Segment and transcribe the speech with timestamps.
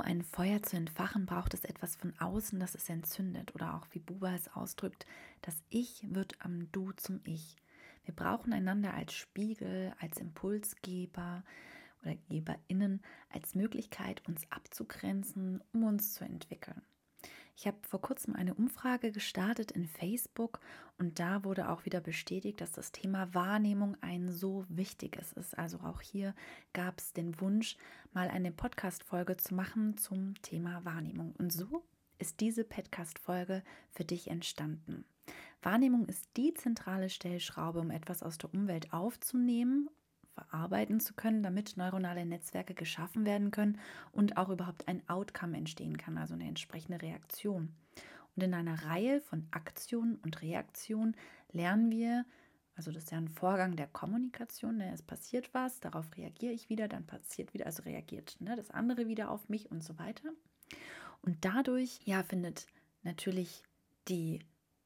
[0.00, 3.54] Ein Feuer zu entfachen, braucht es etwas von außen, das es entzündet.
[3.54, 5.06] Oder auch wie Buber es ausdrückt,
[5.42, 7.56] das Ich wird am Du zum Ich.
[8.04, 11.44] Wir brauchen einander als Spiegel, als Impulsgeber
[12.02, 16.80] oder Geberinnen, als Möglichkeit, uns abzugrenzen, um uns zu entwickeln.
[17.60, 20.60] Ich habe vor kurzem eine Umfrage gestartet in Facebook
[20.96, 25.58] und da wurde auch wieder bestätigt, dass das Thema Wahrnehmung ein so wichtiges ist.
[25.58, 26.36] Also auch hier
[26.72, 27.76] gab es den Wunsch,
[28.12, 31.34] mal eine Podcast-Folge zu machen zum Thema Wahrnehmung.
[31.36, 31.82] Und so
[32.20, 35.04] ist diese Podcast-Folge für dich entstanden.
[35.60, 39.90] Wahrnehmung ist die zentrale Stellschraube, um etwas aus der Umwelt aufzunehmen
[40.38, 43.78] verarbeiten zu können, damit neuronale Netzwerke geschaffen werden können
[44.12, 47.74] und auch überhaupt ein Outcome entstehen kann, also eine entsprechende Reaktion.
[48.36, 51.16] Und in einer Reihe von Aktionen und Reaktionen
[51.50, 52.24] lernen wir,
[52.76, 54.92] also das ist ja ein Vorgang der Kommunikation, ne?
[54.92, 59.08] es passiert was, darauf reagiere ich wieder, dann passiert wieder, also reagiert ne, das andere
[59.08, 60.30] wieder auf mich und so weiter.
[61.22, 62.66] Und dadurch ja findet
[63.02, 63.64] natürlich
[64.06, 64.40] die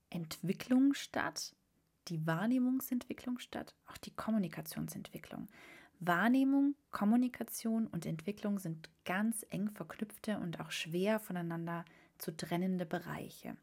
[0.09, 1.55] Entwicklung statt,
[2.09, 5.49] die Wahrnehmungsentwicklung statt, auch die Kommunikationsentwicklung.
[6.01, 11.85] Wahrnehmung, Kommunikation und Entwicklung sind ganz eng verknüpfte und auch schwer voneinander
[12.19, 13.57] zu trennende Bereiche.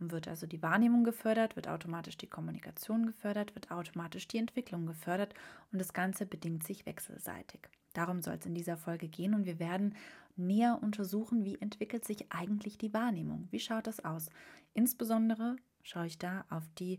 [0.00, 4.86] Und wird also die Wahrnehmung gefördert, wird automatisch die Kommunikation gefördert, wird automatisch die Entwicklung
[4.86, 5.34] gefördert
[5.70, 7.68] und das Ganze bedingt sich wechselseitig.
[7.92, 9.94] Darum soll es in dieser Folge gehen und wir werden
[10.34, 13.48] näher untersuchen, wie entwickelt sich eigentlich die Wahrnehmung.
[13.50, 14.30] Wie schaut das aus?
[14.72, 16.98] Insbesondere schaue ich da auf die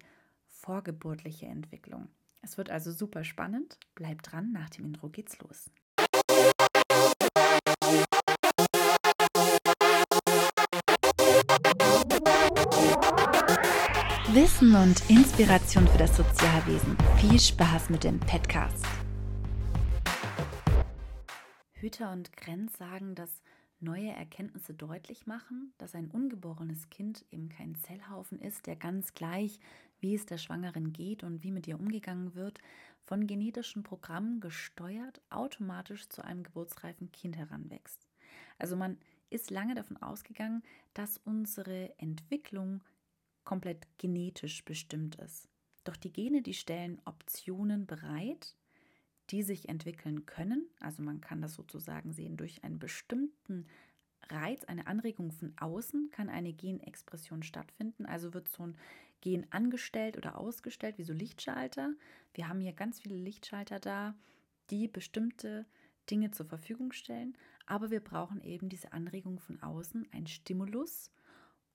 [0.64, 2.08] vorgeburtliche Entwicklung.
[2.42, 3.78] Es wird also super spannend.
[3.95, 5.70] Bleibt dran, nach dem Intro geht's los.
[14.31, 16.98] Wissen und Inspiration für das Sozialwesen.
[17.17, 18.86] Viel Spaß mit dem Podcast.
[21.73, 23.44] Hüter und Grenz sagen, dass
[23.83, 29.59] neue Erkenntnisse deutlich machen, dass ein ungeborenes Kind eben kein Zellhaufen ist, der ganz gleich,
[30.04, 32.60] wie es der Schwangeren geht und wie mit ihr umgegangen wird,
[33.05, 38.05] von genetischen Programmen gesteuert automatisch zu einem geburtsreifen Kind heranwächst.
[38.60, 38.98] Also man
[39.30, 40.61] ist lange davon ausgegangen,
[40.94, 42.83] dass unsere Entwicklung
[43.45, 45.50] komplett genetisch bestimmt ist.
[45.86, 48.56] Doch die Gene, die stellen Optionen bereit,
[49.30, 50.67] die sich entwickeln können.
[50.80, 53.67] Also man kann das sozusagen sehen, durch einen bestimmten
[54.30, 58.06] Reiz, eine Anregung von außen kann eine Genexpression stattfinden.
[58.06, 58.77] Also wird so ein
[59.23, 61.94] Gen angestellt oder ausgestellt, wie so Lichtschalter.
[62.34, 64.16] Wir haben hier ganz viele Lichtschalter da,
[64.70, 65.66] die bestimmte
[66.11, 67.38] Dinge zur Verfügung stellen.
[67.66, 71.10] Aber wir brauchen eben diese Anregung von außen, einen Stimulus.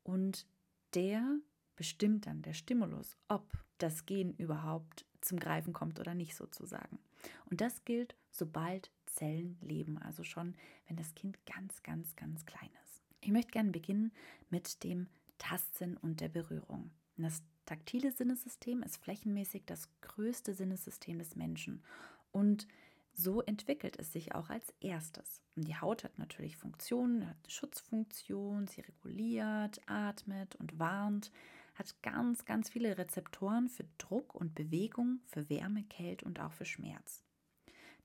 [0.03, 0.47] Und
[0.92, 1.38] der
[1.75, 6.98] bestimmt dann, der Stimulus, ob das Gen überhaupt zum Greifen kommt oder nicht sozusagen.
[7.47, 10.54] Und das gilt, sobald Zellen leben, also schon,
[10.87, 13.03] wenn das Kind ganz, ganz, ganz klein ist.
[13.22, 14.12] Ich möchte gerne beginnen
[14.50, 15.08] mit dem
[15.38, 16.91] Tastsinn und der Berührung.
[17.18, 21.82] Das taktile Sinnesystem ist flächenmäßig das größte Sinnesystem des Menschen
[22.32, 22.66] und
[23.12, 25.42] so entwickelt es sich auch als erstes.
[25.56, 31.32] Und die Haut hat natürlich Funktionen, hat Schutzfunktion, sie reguliert, atmet und warnt
[31.78, 36.64] hat ganz, ganz viele Rezeptoren für Druck und Bewegung, für Wärme, Kälte und auch für
[36.64, 37.22] Schmerz.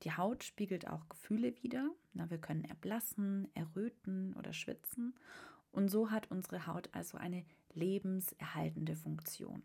[0.04, 1.90] Die Haut spiegelt auch Gefühle wider.
[2.14, 5.16] Na, wir können erblassen, erröten oder schwitzen.
[5.72, 9.64] Und so hat unsere Haut also eine lebenserhaltende Funktion.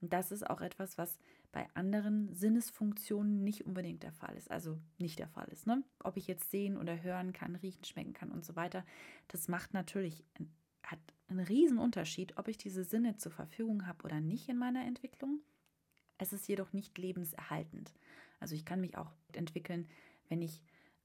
[0.00, 1.18] Und das ist auch etwas, was
[1.50, 4.50] bei anderen Sinnesfunktionen nicht unbedingt der Fall ist.
[4.50, 5.66] Also nicht der Fall ist.
[5.66, 5.82] Ne?
[6.02, 8.84] Ob ich jetzt sehen oder hören kann, riechen, schmecken kann und so weiter,
[9.28, 10.24] das macht natürlich
[10.84, 14.84] hat einen riesen Unterschied, ob ich diese Sinne zur Verfügung habe oder nicht in meiner
[14.84, 15.40] Entwicklung.
[16.18, 17.92] Es ist jedoch nicht lebenserhaltend.
[18.40, 19.88] Also ich kann mich auch entwickeln,
[20.28, 20.60] wenn ich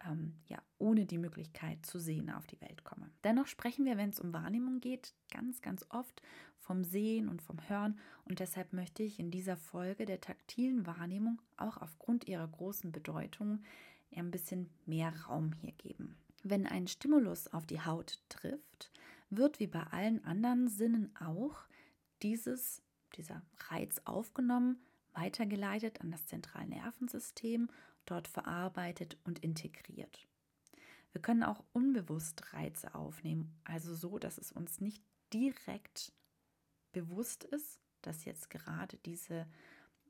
[0.08, 3.10] ähm, ja ohne die Möglichkeit zu sehen auf die Welt komme.
[3.24, 6.22] Dennoch sprechen wir, wenn es um Wahrnehmung geht, ganz, ganz oft
[6.58, 11.42] vom Sehen und vom Hören und deshalb möchte ich in dieser Folge der taktilen Wahrnehmung
[11.58, 13.64] auch aufgrund ihrer großen Bedeutung
[14.16, 16.18] ein bisschen mehr Raum hier geben.
[16.44, 18.92] Wenn ein Stimulus auf die Haut trifft,
[19.30, 21.58] wird wie bei allen anderen Sinnen auch
[22.22, 22.82] dieses,
[23.16, 24.80] dieser Reiz aufgenommen,
[25.14, 27.70] weitergeleitet an das Zentralnervensystem,
[28.10, 30.28] dort verarbeitet und integriert.
[31.12, 35.04] Wir können auch unbewusst Reize aufnehmen, also so, dass es uns nicht
[35.34, 36.14] direkt
[36.92, 39.48] bewusst ist, dass jetzt gerade diese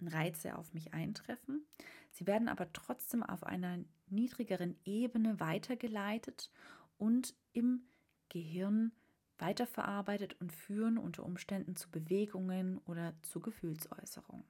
[0.02, 1.66] Reize auf mich eintreffen.
[2.12, 6.52] Sie werden aber trotzdem auf einer niedrigeren Ebene weitergeleitet
[6.98, 7.84] und im
[8.30, 8.92] Gehirn
[9.38, 14.44] weiterverarbeitet und führen unter Umständen zu Bewegungen oder zu Gefühlsäußerungen.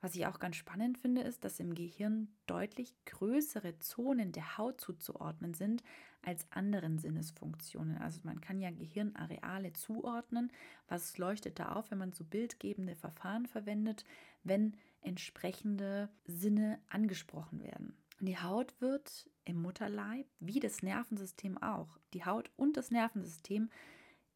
[0.00, 4.80] Was ich auch ganz spannend finde, ist, dass im Gehirn deutlich größere Zonen der Haut
[4.80, 5.82] zuzuordnen sind
[6.22, 7.98] als anderen Sinnesfunktionen.
[7.98, 10.50] Also man kann ja Gehirnareale zuordnen.
[10.88, 14.04] Was leuchtet da auf, wenn man so bildgebende Verfahren verwendet,
[14.42, 17.94] wenn entsprechende Sinne angesprochen werden?
[18.20, 23.70] Die Haut wird im Mutterleib, wie das Nervensystem auch, die Haut und das Nervensystem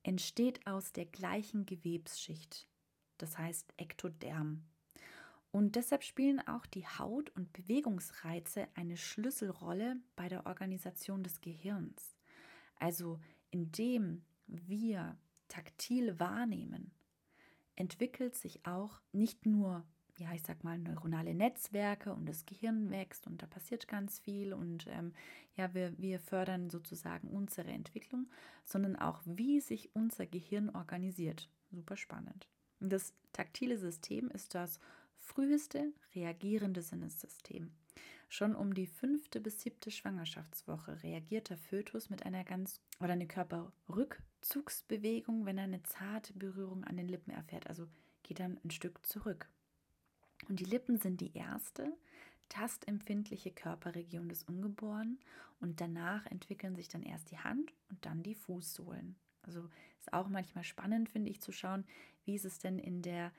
[0.02, 2.66] entsteht aus der gleichen Gewebsschicht,
[3.18, 4.62] das heißt Ektoderm.
[5.54, 12.16] Und deshalb spielen auch die Haut- und Bewegungsreize eine Schlüsselrolle bei der Organisation des Gehirns.
[12.80, 13.20] Also
[13.52, 15.16] indem wir
[15.46, 16.90] taktil wahrnehmen,
[17.76, 19.86] entwickelt sich auch nicht nur
[20.16, 24.52] ja, ich sag mal, neuronale Netzwerke und das Gehirn wächst und da passiert ganz viel
[24.52, 25.12] und ähm,
[25.56, 28.28] ja, wir, wir fördern sozusagen unsere Entwicklung,
[28.64, 31.48] sondern auch, wie sich unser Gehirn organisiert.
[31.70, 32.48] Super spannend.
[32.80, 34.78] Das taktile System ist das
[35.24, 37.72] früheste reagierende Sinnessystem.
[38.28, 43.26] Schon um die fünfte bis siebte Schwangerschaftswoche reagiert der Fötus mit einer ganz oder eine
[43.26, 47.66] Körperrückzugsbewegung, wenn er eine zarte Berührung an den Lippen erfährt.
[47.68, 47.88] Also
[48.22, 49.48] geht dann ein Stück zurück.
[50.48, 51.92] Und die Lippen sind die erste
[52.48, 55.18] tastempfindliche Körperregion des Ungeborenen
[55.60, 59.16] und danach entwickeln sich dann erst die Hand und dann die Fußsohlen.
[59.42, 59.68] Also
[59.98, 61.84] ist auch manchmal spannend, finde ich, zu schauen,
[62.24, 63.32] wie ist es denn in der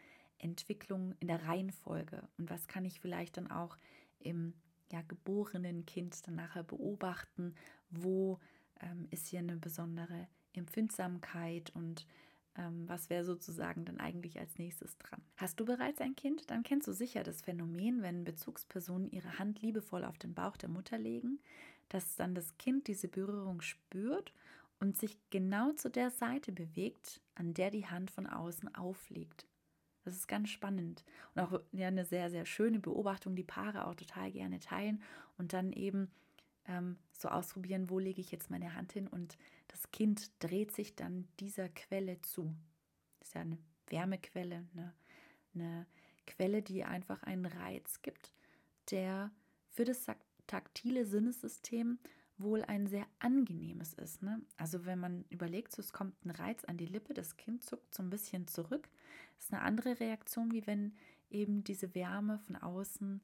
[0.46, 3.78] Entwicklung, in der Reihenfolge und was kann ich vielleicht dann auch
[4.20, 4.54] im
[4.92, 7.56] ja, geborenen Kind dann nachher beobachten,
[7.90, 8.40] wo
[8.82, 12.06] ähm, ist hier eine besondere Empfindsamkeit und
[12.58, 15.22] ähm, was wäre sozusagen dann eigentlich als nächstes dran?
[15.36, 16.50] Hast du bereits ein Kind?
[16.50, 20.70] Dann kennst du sicher das Phänomen, wenn Bezugspersonen ihre Hand liebevoll auf den Bauch der
[20.70, 21.40] Mutter legen,
[21.90, 24.34] dass dann das Kind diese Berührung spürt
[24.80, 29.46] und sich genau zu der Seite bewegt, an der die Hand von außen aufliegt.
[30.06, 31.04] Das ist ganz spannend
[31.34, 35.02] und auch ja, eine sehr, sehr schöne Beobachtung, die Paare auch total gerne teilen
[35.38, 36.12] und dann eben
[36.68, 39.38] ähm, so ausprobieren, wo lege ich jetzt meine Hand hin und
[39.68, 42.56] das Kind dreht sich dann dieser Quelle zu.
[43.20, 43.58] Das ist ja eine
[43.88, 44.94] Wärmequelle, eine,
[45.54, 45.86] eine
[46.28, 48.32] Quelle, die einfach einen Reiz gibt,
[48.92, 49.32] der
[49.72, 50.06] für das
[50.48, 52.00] taktile Sinnessystem
[52.38, 54.22] wohl ein sehr angenehmes ist.
[54.22, 54.42] Ne?
[54.58, 57.94] Also wenn man überlegt, so, es kommt ein Reiz an die Lippe, das Kind zuckt
[57.94, 58.90] so ein bisschen zurück.
[59.36, 60.94] Das ist eine andere Reaktion, wie wenn
[61.30, 63.22] eben diese Wärme von außen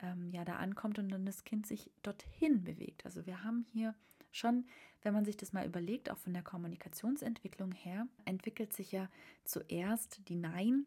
[0.00, 3.04] ähm, ja da ankommt und dann das Kind sich dorthin bewegt.
[3.04, 3.94] Also wir haben hier
[4.32, 4.66] schon,
[5.02, 9.08] wenn man sich das mal überlegt, auch von der Kommunikationsentwicklung her, entwickelt sich ja
[9.44, 10.86] zuerst die Nein.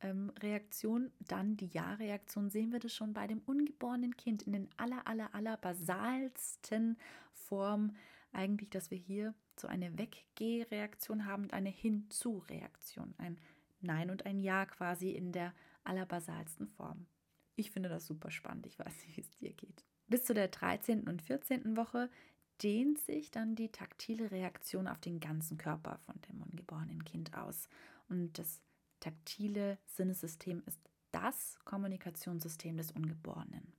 [0.00, 5.06] Reaktion, dann die Ja-Reaktion, sehen wir das schon bei dem ungeborenen Kind in den aller,
[5.06, 6.96] aller, aller basalsten
[7.32, 7.96] Form
[8.32, 13.38] eigentlich, dass wir hier so eine Weggeh-Reaktion haben und eine Hinzu-Reaktion, ein
[13.80, 15.54] Nein und ein Ja quasi in der
[15.84, 17.06] allerbasalsten Form.
[17.56, 18.66] Ich finde das super spannend.
[18.66, 19.84] Ich weiß nicht, wie es dir geht.
[20.06, 21.08] Bis zu der 13.
[21.08, 21.76] und 14.
[21.76, 22.08] Woche
[22.62, 27.68] dehnt sich dann die taktile Reaktion auf den ganzen Körper von dem ungeborenen Kind aus.
[28.08, 28.60] Und das
[29.00, 30.80] taktile Sinnessystem ist
[31.12, 33.72] das Kommunikationssystem des Ungeborenen.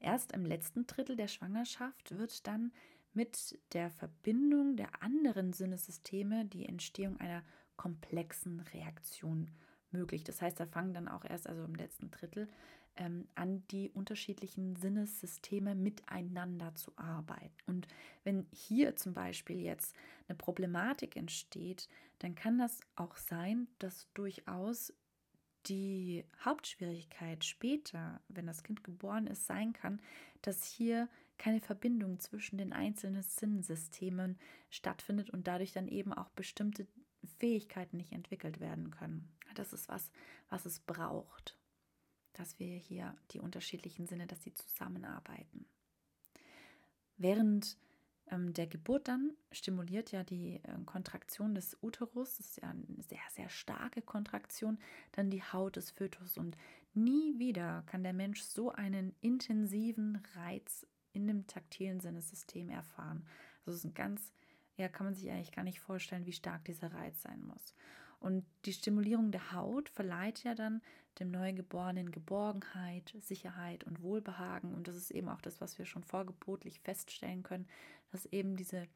[0.00, 2.72] Erst im letzten Drittel der Schwangerschaft wird dann
[3.12, 7.42] mit der Verbindung der anderen Sinnessysteme die Entstehung einer
[7.76, 9.50] komplexen Reaktion
[9.90, 10.24] möglich.
[10.24, 12.48] Das heißt, da fangen dann auch erst, also im letzten Drittel,
[12.96, 17.54] ähm, an die unterschiedlichen Sinnessysteme miteinander zu arbeiten.
[17.66, 17.88] Und
[18.24, 19.94] wenn hier zum Beispiel jetzt
[20.28, 21.88] eine Problematik entsteht,
[22.18, 24.92] dann kann das auch sein, dass durchaus
[25.66, 30.00] die Hauptschwierigkeit später, wenn das Kind geboren ist, sein kann,
[30.42, 34.38] dass hier keine Verbindung zwischen den einzelnen Sinnsystemen
[34.70, 36.86] stattfindet und dadurch dann eben auch bestimmte
[37.38, 39.28] Fähigkeiten nicht entwickelt werden können.
[39.54, 40.10] Das ist was,
[40.48, 41.58] was es braucht
[42.38, 45.66] dass wir hier die unterschiedlichen Sinne, dass sie zusammenarbeiten.
[47.16, 47.78] Während
[48.30, 53.02] ähm, der Geburt dann stimuliert ja die äh, Kontraktion des Uterus, das ist ja eine
[53.02, 54.78] sehr, sehr starke Kontraktion,
[55.12, 56.56] dann die Haut des Fötus und
[56.94, 63.26] nie wieder kann der Mensch so einen intensiven Reiz in dem taktilen Sinnesystem erfahren.
[63.60, 64.32] Also es ist ein ganz,
[64.76, 67.74] ja, kann man sich eigentlich gar nicht vorstellen, wie stark dieser Reiz sein muss.
[68.26, 70.82] Und die Stimulierung der Haut verleiht ja dann
[71.20, 74.74] dem Neugeborenen Geborgenheit, Sicherheit und Wohlbehagen.
[74.74, 77.68] Und das ist eben auch das, was wir schon vorgebotlich feststellen können,
[78.10, 78.88] dass eben diese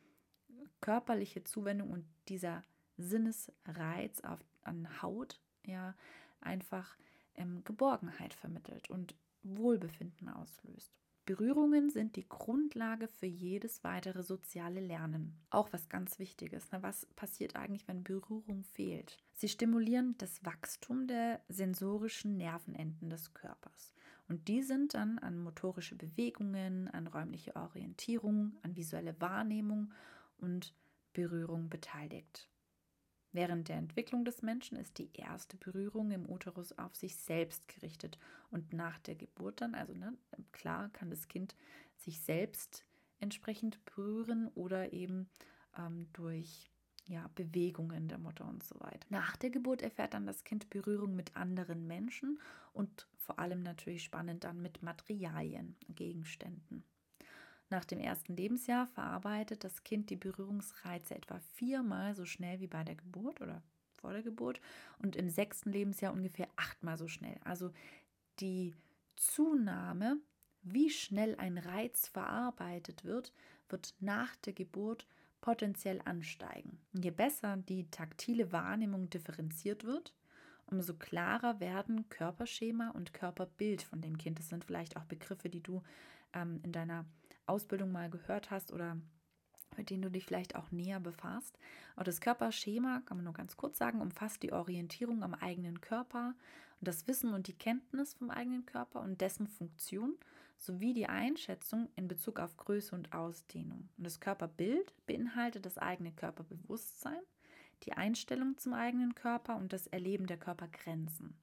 [0.81, 2.65] körperliche Zuwendung und dieser
[2.97, 5.95] Sinnesreiz auf, an Haut ja
[6.41, 6.97] einfach
[7.37, 10.91] ähm, Geborgenheit vermittelt und Wohlbefinden auslöst.
[11.31, 15.39] Berührungen sind die Grundlage für jedes weitere soziale Lernen.
[15.51, 16.73] Auch was ganz Wichtiges.
[16.73, 16.83] Ne?
[16.83, 19.17] Was passiert eigentlich, wenn Berührung fehlt?
[19.35, 23.93] Sie stimulieren das Wachstum der sensorischen Nervenenden des Körpers.
[24.27, 29.93] Und die sind dann an motorische Bewegungen, an räumliche Orientierung, an visuelle Wahrnehmung
[30.39, 30.75] und
[31.13, 32.50] Berührung beteiligt.
[33.33, 38.19] Während der Entwicklung des Menschen ist die erste Berührung im Uterus auf sich selbst gerichtet
[38.51, 40.17] und nach der Geburt dann, also ne,
[40.51, 41.55] klar kann das Kind
[41.97, 42.85] sich selbst
[43.21, 45.29] entsprechend berühren oder eben
[45.79, 46.71] ähm, durch
[47.07, 49.07] ja, Bewegungen der Mutter und so weiter.
[49.11, 52.41] Nach der Geburt erfährt dann das Kind Berührung mit anderen Menschen
[52.73, 56.85] und vor allem natürlich spannend dann mit Materialien, Gegenständen.
[57.71, 62.83] Nach dem ersten Lebensjahr verarbeitet das Kind die Berührungsreize etwa viermal so schnell wie bei
[62.83, 63.63] der Geburt oder
[63.95, 64.61] vor der Geburt
[64.99, 67.39] und im sechsten Lebensjahr ungefähr achtmal so schnell.
[67.45, 67.71] Also
[68.41, 68.75] die
[69.15, 70.19] Zunahme,
[70.63, 73.33] wie schnell ein Reiz verarbeitet wird,
[73.69, 75.07] wird nach der Geburt
[75.41, 76.79] potenziell ansteigen.
[76.93, 80.15] je besser die taktile Wahrnehmung differenziert wird,
[80.67, 84.39] umso klarer werden Körperschema und Körperbild von dem Kind.
[84.39, 85.83] Das sind vielleicht auch Begriffe, die du
[86.35, 87.07] ähm, in deiner
[87.51, 88.97] Ausbildung mal gehört hast oder
[89.77, 91.59] mit denen du dich vielleicht auch näher befasst.
[91.97, 96.35] Und das Körperschema, kann man nur ganz kurz sagen, umfasst die Orientierung am eigenen Körper
[96.81, 100.17] und das Wissen und die Kenntnis vom eigenen Körper und dessen Funktion
[100.57, 103.89] sowie die Einschätzung in Bezug auf Größe und Ausdehnung.
[103.97, 107.23] Und das Körperbild beinhaltet das eigene Körperbewusstsein,
[107.85, 111.35] die Einstellung zum eigenen Körper und das Erleben der Körpergrenzen.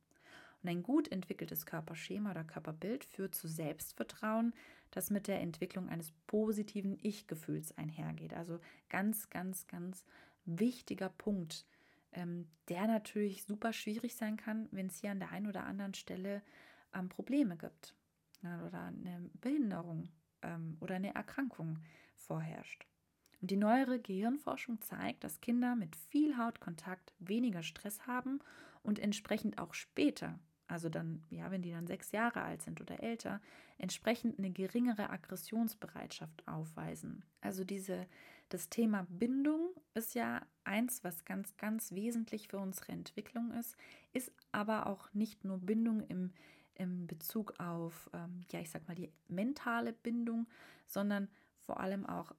[0.63, 4.53] Und ein gut entwickeltes Körperschema oder Körperbild führt zu Selbstvertrauen,
[4.91, 8.33] das mit der Entwicklung eines positiven Ich-Gefühls einhergeht.
[8.33, 8.59] Also
[8.89, 10.05] ganz, ganz, ganz
[10.45, 11.65] wichtiger Punkt,
[12.13, 15.93] ähm, der natürlich super schwierig sein kann, wenn es hier an der einen oder anderen
[15.93, 16.41] Stelle
[16.93, 17.95] ähm, Probleme gibt
[18.67, 20.09] oder eine Behinderung
[20.41, 21.79] ähm, oder eine Erkrankung
[22.15, 22.85] vorherrscht.
[23.41, 28.39] Und die neuere Gehirnforschung zeigt, dass Kinder mit viel Hautkontakt weniger Stress haben
[28.87, 33.01] und entsprechend auch später also dann, ja, wenn die dann sechs Jahre alt sind oder
[33.01, 33.41] älter,
[33.77, 37.23] entsprechend eine geringere Aggressionsbereitschaft aufweisen.
[37.39, 38.05] Also diese,
[38.49, 43.77] das Thema Bindung ist ja eins, was ganz, ganz wesentlich für unsere Entwicklung ist,
[44.11, 46.33] ist aber auch nicht nur Bindung im,
[46.75, 50.47] im Bezug auf, ähm, ja, ich sag mal, die mentale Bindung,
[50.85, 51.29] sondern
[51.59, 52.35] vor allem auch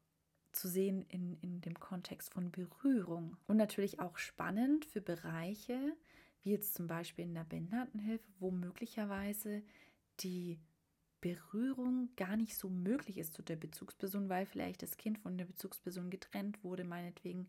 [0.53, 3.37] zu sehen in, in dem Kontext von Berührung.
[3.47, 5.97] Und natürlich auch spannend für Bereiche,
[6.43, 9.63] wie jetzt zum Beispiel in der Behindertenhilfe, wo möglicherweise
[10.21, 10.59] die
[11.21, 15.47] Berührung gar nicht so möglich ist zu der Bezugsperson, weil vielleicht das Kind von der
[15.47, 17.49] Bezugsperson getrennt wurde, meinetwegen.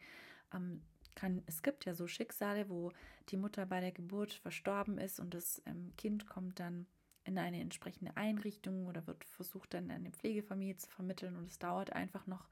[0.54, 0.82] Ähm,
[1.16, 2.92] kann, es gibt ja so Schicksale, wo
[3.30, 6.88] die Mutter bei der Geburt verstorben ist und das ähm, Kind kommt dann
[7.26, 11.94] in eine entsprechende Einrichtung oder wird versucht dann eine Pflegefamilie zu vermitteln und es dauert
[11.94, 12.48] einfach noch,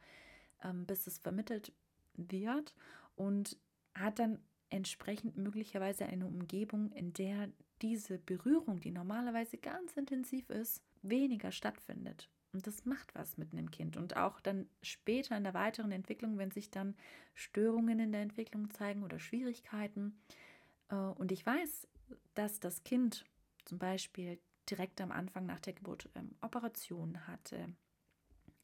[0.64, 1.72] ähm, bis es vermittelt
[2.16, 2.76] wird
[3.16, 3.58] und
[3.96, 7.50] hat dann entsprechend möglicherweise eine Umgebung, in der
[7.82, 12.30] diese Berührung, die normalerweise ganz intensiv ist, weniger stattfindet.
[12.54, 13.98] Und das macht was mit einem Kind.
[13.98, 16.96] Und auch dann später in der weiteren Entwicklung, wenn sich dann
[17.34, 20.18] Störungen in der Entwicklung zeigen oder Schwierigkeiten.
[20.90, 21.88] Äh, und ich weiß,
[22.34, 23.26] dass das Kind
[23.66, 27.74] zum Beispiel direkt am Anfang nach der Geburt ähm, Operationen hatte,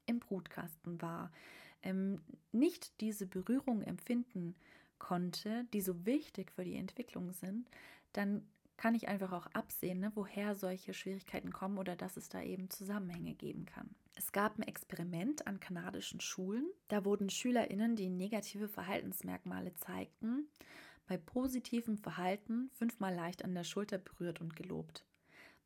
[0.05, 1.31] im Brutkasten war,
[1.81, 4.55] ähm, nicht diese Berührung empfinden
[5.03, 7.69] konnte, die so wichtig für die Entwicklung sind,
[8.13, 12.41] dann kann ich einfach auch absehen, ne, woher solche Schwierigkeiten kommen oder dass es da
[12.41, 13.93] eben Zusammenhänge geben kann.
[14.15, 16.65] Es gab ein Experiment an kanadischen Schulen.
[16.87, 20.47] Da wurden SchülerInnen, die negative Verhaltensmerkmale zeigten,
[21.05, 25.05] bei positivem Verhalten fünfmal leicht an der Schulter berührt und gelobt.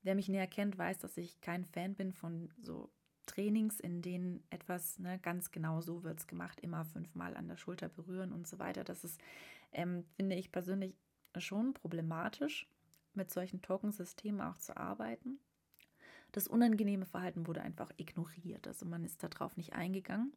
[0.01, 2.89] Wer mich näher kennt, weiß, dass ich kein Fan bin von so
[3.27, 7.57] Trainings, in denen etwas ne, ganz genau so wird es gemacht, immer fünfmal an der
[7.57, 8.84] Schulter berühren und so weiter.
[8.84, 9.22] Das ist,
[9.72, 10.96] ähm, finde ich persönlich
[11.38, 12.67] schon problematisch,
[13.13, 15.39] mit solchen Tokensystemen auch zu arbeiten.
[16.31, 20.34] Das unangenehme Verhalten wurde einfach ignoriert, also man ist darauf nicht eingegangen.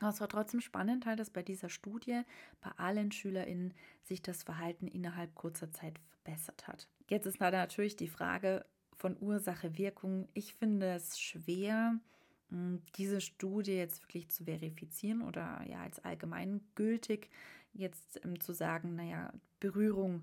[0.00, 2.22] Aber es war trotzdem spannend, halt, dass bei dieser Studie
[2.60, 6.88] bei allen SchülerInnen sich das Verhalten innerhalb kurzer Zeit verbessert hat.
[7.08, 8.64] Jetzt ist natürlich die Frage,
[8.96, 10.28] von Ursache-Wirkung.
[10.34, 11.98] Ich finde es schwer,
[12.50, 17.30] hm, diese Studie jetzt wirklich zu verifizieren oder ja als allgemeingültig
[17.72, 20.22] jetzt ähm, zu sagen, naja, Berührung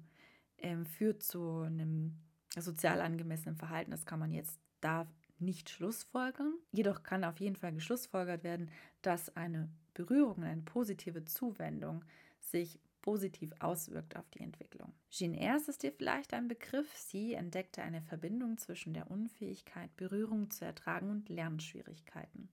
[0.59, 2.15] ähm, führt zu einem
[2.57, 3.91] sozial angemessenen Verhalten.
[3.91, 5.07] Das kann man jetzt da
[5.39, 6.53] nicht schlussfolgern.
[6.71, 8.69] Jedoch kann auf jeden Fall geschlussfolgert werden,
[9.01, 12.03] dass eine Berührung, eine positive Zuwendung
[12.39, 14.93] sich positiv auswirkt auf die Entwicklung.
[15.09, 16.95] Jean Eyres ist dir vielleicht ein Begriff.
[16.97, 22.49] Sie entdeckte eine Verbindung zwischen der Unfähigkeit, Berührung zu ertragen und Lernschwierigkeiten.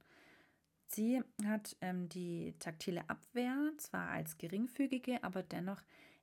[0.89, 5.83] Sie hat ähm, die taktile Abwehr zwar als geringfügige, aber dennoch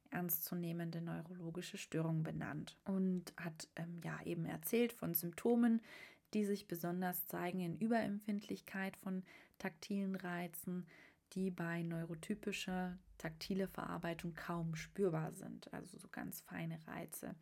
[0.09, 5.81] ernstzunehmende neurologische Störung benannt und hat ähm, ja eben erzählt von Symptomen,
[6.33, 9.23] die sich besonders zeigen in Überempfindlichkeit von
[9.59, 10.87] taktilen Reizen,
[11.33, 17.35] die bei neurotypischer taktile Verarbeitung kaum spürbar sind, also so ganz feine Reize,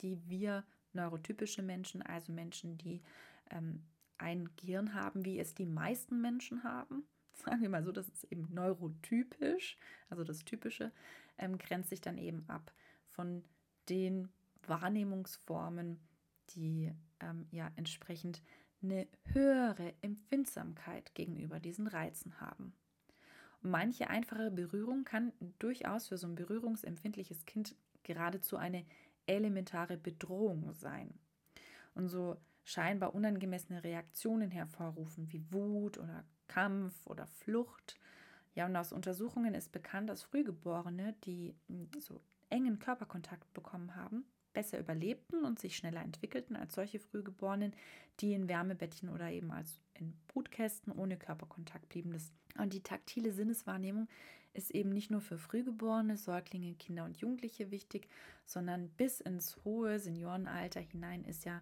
[0.00, 3.02] die wir neurotypische Menschen, also Menschen, die
[3.50, 3.82] ähm,
[4.16, 8.24] ein Gehirn haben, wie es die meisten Menschen haben, sagen wir mal so, das ist
[8.30, 9.76] eben neurotypisch,
[10.08, 10.92] also das Typische,
[11.36, 12.72] ähm, grenzt sich dann eben ab
[13.10, 13.42] von
[13.88, 14.28] den
[14.68, 15.98] Wahrnehmungsformen,
[16.50, 18.40] die ähm, ja entsprechend
[18.82, 22.72] eine höhere Empfindsamkeit gegenüber diesen Reizen haben.
[23.66, 28.84] Manche einfache Berührung kann durchaus für so ein berührungsempfindliches Kind geradezu eine
[29.26, 31.14] elementare Bedrohung sein.
[31.94, 37.98] Und so scheinbar unangemessene Reaktionen hervorrufen, wie Wut oder Kampf oder Flucht.
[38.54, 44.26] Ja, und aus Untersuchungen ist bekannt, dass Frühgeborene, die hm, so engen Körperkontakt bekommen haben,
[44.54, 47.74] besser überlebten und sich schneller entwickelten als solche Frühgeborenen,
[48.20, 52.12] die in Wärmebettchen oder eben als in Brutkästen ohne Körperkontakt blieben.
[52.12, 54.08] Das, und die taktile Sinneswahrnehmung
[54.54, 58.08] ist eben nicht nur für Frühgeborene, Säuglinge, Kinder und Jugendliche wichtig,
[58.46, 61.60] sondern bis ins hohe Seniorenalter hinein ist ja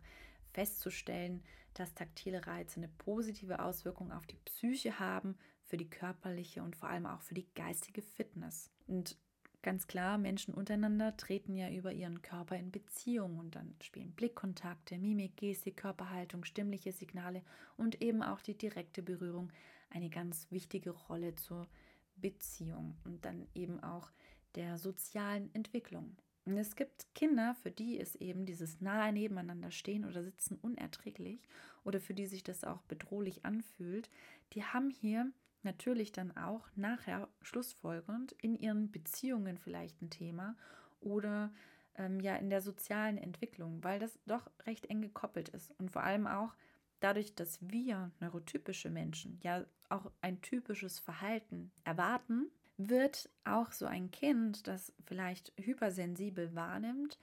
[0.52, 1.42] festzustellen,
[1.74, 5.36] dass taktile Reize eine positive Auswirkung auf die Psyche haben,
[5.72, 8.70] für die körperliche und vor allem auch für die geistige Fitness.
[8.86, 9.16] Und
[9.62, 14.98] ganz klar, Menschen untereinander treten ja über ihren Körper in Beziehung und dann spielen Blickkontakte,
[14.98, 17.42] Mimik, Gestik, Körperhaltung, stimmliche Signale
[17.76, 19.50] und eben auch die direkte Berührung
[19.90, 21.66] eine ganz wichtige Rolle zur
[22.16, 24.10] Beziehung und dann eben auch
[24.54, 26.16] der sozialen Entwicklung.
[26.44, 31.40] Und es gibt Kinder, für die ist eben dieses nahe nebeneinander stehen oder sitzen unerträglich
[31.84, 34.10] oder für die sich das auch bedrohlich anfühlt.
[34.52, 35.30] Die haben hier
[35.64, 40.56] natürlich dann auch nachher schlussfolgernd in ihren Beziehungen vielleicht ein Thema
[41.00, 41.52] oder
[41.96, 45.72] ähm, ja in der sozialen Entwicklung, weil das doch recht eng gekoppelt ist.
[45.78, 46.54] Und vor allem auch
[47.00, 54.10] dadurch, dass wir neurotypische Menschen ja auch ein typisches Verhalten erwarten, wird auch so ein
[54.10, 57.18] Kind, das vielleicht hypersensibel wahrnimmt,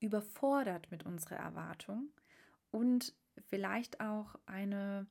[0.00, 2.10] überfordert mit unserer Erwartung
[2.70, 3.14] und
[3.48, 5.06] vielleicht auch eine,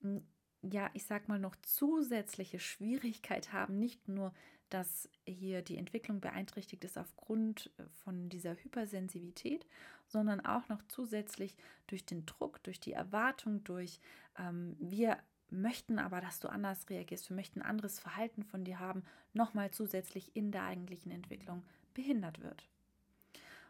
[0.00, 0.26] hm,
[0.62, 4.32] ja, ich sag mal, noch zusätzliche Schwierigkeit haben, nicht nur,
[4.70, 9.66] dass hier die Entwicklung beeinträchtigt ist aufgrund äh, von dieser Hypersensivität,
[10.06, 14.00] sondern auch noch zusätzlich durch den Druck, durch die Erwartung, durch
[14.38, 15.18] ähm, wir
[15.50, 19.70] möchten aber, dass du anders reagierst, wir möchten ein anderes Verhalten von dir haben, nochmal
[19.70, 21.62] zusätzlich in der eigentlichen Entwicklung
[21.94, 22.68] behindert wird.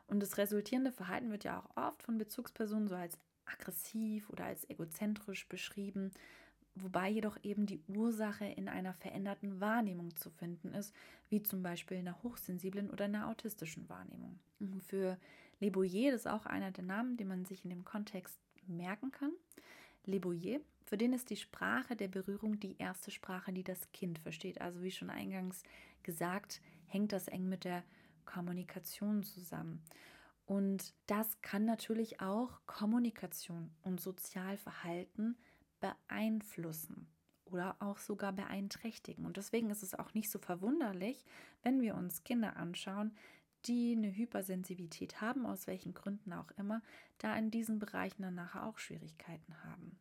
[0.09, 4.69] Und das resultierende Verhalten wird ja auch oft von Bezugspersonen so als aggressiv oder als
[4.69, 6.11] egozentrisch beschrieben,
[6.83, 10.95] wobei jedoch eben die Ursache in einer veränderten Wahrnehmung zu finden ist,
[11.29, 14.39] wie zum Beispiel einer hochsensiblen oder einer autistischen Wahrnehmung.
[14.61, 15.19] Und für
[15.61, 19.11] Le Boyer, das ist auch einer der Namen, den man sich in dem Kontext merken
[19.11, 19.33] kann,
[20.05, 24.19] Le Boyer, für den ist die Sprache der Berührung die erste Sprache, die das Kind
[24.19, 24.61] versteht.
[24.61, 25.63] Also wie schon eingangs
[26.03, 27.85] gesagt, hängt das eng mit der
[28.25, 29.83] Kommunikation zusammen.
[30.47, 35.37] Und das kann natürlich auch Kommunikation und Sozialverhalten
[35.81, 37.09] beeinflussen
[37.45, 39.25] oder auch sogar beeinträchtigen.
[39.25, 41.25] Und deswegen ist es auch nicht so verwunderlich,
[41.63, 43.17] wenn wir uns Kinder anschauen,
[43.65, 46.83] die eine Hypersensivität haben, aus welchen Gründen auch immer,
[47.19, 49.99] da in diesen Bereichen dann nachher auch Schwierigkeiten haben.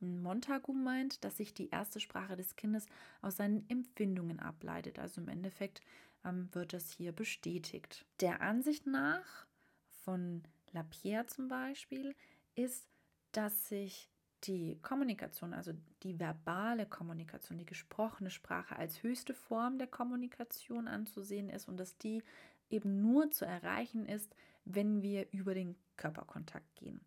[0.00, 2.86] Montagu meint, dass sich die erste Sprache des Kindes
[3.20, 4.98] aus seinen Empfindungen ableitet.
[4.98, 5.82] Also im Endeffekt
[6.24, 8.06] ähm, wird das hier bestätigt.
[8.20, 9.46] Der Ansicht nach
[9.88, 12.14] von Lapierre zum Beispiel
[12.54, 12.88] ist,
[13.32, 14.08] dass sich
[14.44, 15.72] die Kommunikation, also
[16.02, 21.98] die verbale Kommunikation, die gesprochene Sprache als höchste Form der Kommunikation anzusehen ist und dass
[21.98, 22.22] die
[22.70, 27.00] eben nur zu erreichen ist, wenn wir über den Körperkontakt gehen.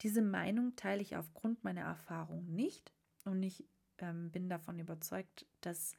[0.00, 2.92] Diese Meinung teile ich aufgrund meiner Erfahrung nicht
[3.24, 3.64] und ich
[3.98, 5.96] ähm, bin davon überzeugt, dass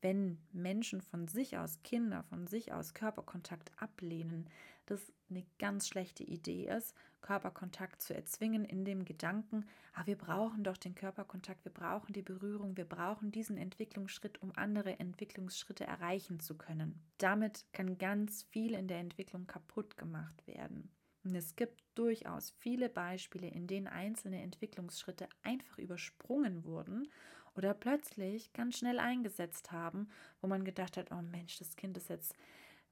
[0.00, 4.48] wenn Menschen von sich aus, Kinder von sich aus Körperkontakt ablehnen,
[4.90, 10.64] das eine ganz schlechte Idee ist, Körperkontakt zu erzwingen in dem Gedanken, ah, wir brauchen
[10.64, 16.40] doch den Körperkontakt, wir brauchen die Berührung, wir brauchen diesen Entwicklungsschritt, um andere Entwicklungsschritte erreichen
[16.40, 17.02] zu können.
[17.18, 20.90] Damit kann ganz viel in der Entwicklung kaputt gemacht werden.
[21.24, 27.08] Und es gibt durchaus viele Beispiele, in denen einzelne Entwicklungsschritte einfach übersprungen wurden
[27.54, 30.08] oder plötzlich ganz schnell eingesetzt haben,
[30.40, 32.34] wo man gedacht hat, oh Mensch, das Kind ist jetzt,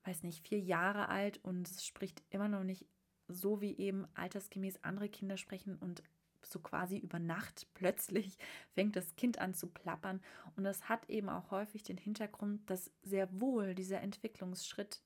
[0.06, 2.86] weiß nicht, vier Jahre alt und es spricht immer noch nicht
[3.28, 6.02] so, wie eben altersgemäß andere Kinder sprechen und
[6.42, 8.38] so quasi über Nacht plötzlich
[8.72, 10.20] fängt das Kind an zu plappern.
[10.56, 15.02] Und das hat eben auch häufig den Hintergrund, dass sehr wohl dieser Entwicklungsschritt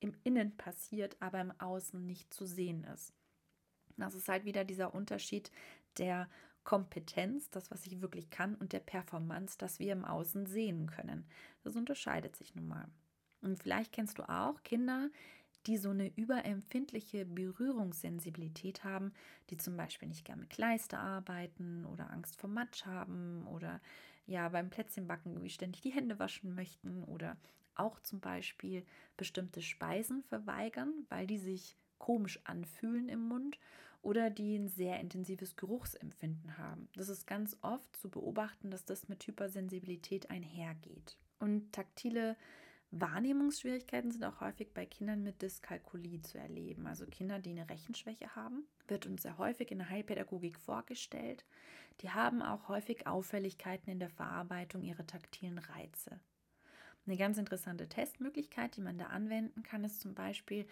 [0.00, 3.12] im Innen passiert, aber im Außen nicht zu sehen ist.
[3.96, 5.52] Das ist halt wieder dieser Unterschied
[5.98, 6.28] der
[6.64, 11.26] Kompetenz, das, was ich wirklich kann, und der Performance, das wir im Außen sehen können.
[11.62, 12.88] Das unterscheidet sich nun mal.
[13.42, 15.10] Und vielleicht kennst du auch Kinder,
[15.66, 19.12] die so eine überempfindliche Berührungssensibilität haben,
[19.50, 23.80] die zum Beispiel nicht gerne mit Kleister arbeiten oder Angst vor Matsch haben oder
[24.26, 27.36] ja beim Plätzchenbacken irgendwie ständig die Hände waschen möchten oder
[27.74, 28.84] auch zum Beispiel
[29.16, 33.58] bestimmte Speisen verweigern, weil die sich komisch anfühlen im Mund
[34.02, 36.88] oder die ein sehr intensives Geruchsempfinden haben.
[36.96, 41.16] Das ist ganz oft zu beobachten, dass das mit Hypersensibilität einhergeht.
[41.38, 42.36] Und taktile
[42.92, 46.86] Wahrnehmungsschwierigkeiten sind auch häufig bei Kindern mit Dyskalkulie zu erleben.
[46.86, 51.46] Also Kinder, die eine Rechenschwäche haben, wird uns sehr häufig in der Heilpädagogik vorgestellt.
[52.02, 56.20] Die haben auch häufig Auffälligkeiten in der Verarbeitung ihrer taktilen Reize.
[57.06, 60.66] Eine ganz interessante Testmöglichkeit, die man da anwenden kann, ist zum Beispiel,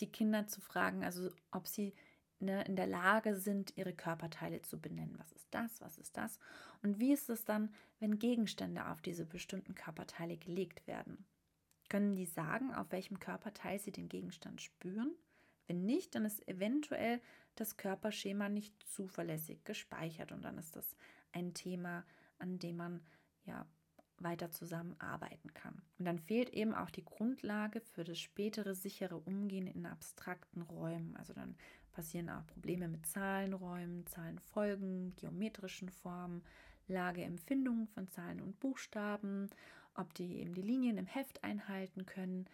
[0.00, 1.94] die Kinder zu fragen, also ob sie
[2.40, 5.18] ne, in der Lage sind, ihre Körperteile zu benennen.
[5.18, 5.80] Was ist das?
[5.80, 6.38] Was ist das?
[6.82, 11.24] Und wie ist es dann, wenn Gegenstände auf diese bestimmten Körperteile gelegt werden?
[11.94, 15.14] Können die sagen, auf welchem Körperteil sie den Gegenstand spüren?
[15.68, 17.20] Wenn nicht, dann ist eventuell
[17.54, 20.96] das Körperschema nicht zuverlässig gespeichert und dann ist das
[21.30, 22.04] ein Thema,
[22.40, 23.00] an dem man
[23.44, 23.64] ja
[24.18, 25.82] weiter zusammenarbeiten kann.
[26.00, 31.14] Und dann fehlt eben auch die Grundlage für das spätere sichere Umgehen in abstrakten Räumen.
[31.14, 31.54] Also dann
[31.92, 36.42] passieren auch Probleme mit Zahlenräumen, Zahlenfolgen, geometrischen Formen,
[36.88, 39.48] Lageempfindungen von Zahlen und Buchstaben
[39.94, 42.46] ob die eben die Linien im Heft einhalten können,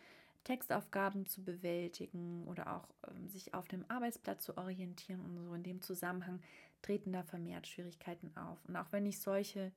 [0.44, 5.62] Textaufgaben zu bewältigen oder auch ähm, sich auf dem Arbeitsplatz zu orientieren und so in
[5.62, 6.40] dem Zusammenhang
[6.83, 8.59] treten da vermehrt Schwierigkeiten auf.
[8.66, 9.72] Und auch wenn ich solche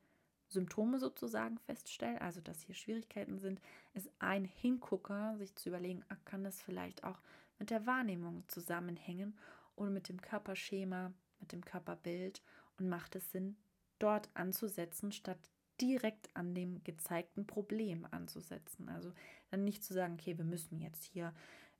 [0.47, 3.59] Symptome sozusagen feststelle, also dass hier Schwierigkeiten sind,
[3.93, 7.19] ist ein Hingucker, sich zu überlegen, ach, kann das vielleicht auch
[7.59, 9.37] mit der Wahrnehmung zusammenhängen
[9.75, 12.41] oder mit dem Körperschema, mit dem Körperbild
[12.77, 13.57] und macht es Sinn,
[13.99, 15.39] dort anzusetzen, statt
[15.81, 18.89] direkt an dem gezeigten Problem anzusetzen.
[18.89, 19.11] Also
[19.49, 21.33] dann nicht zu sagen, okay, wir müssen jetzt hier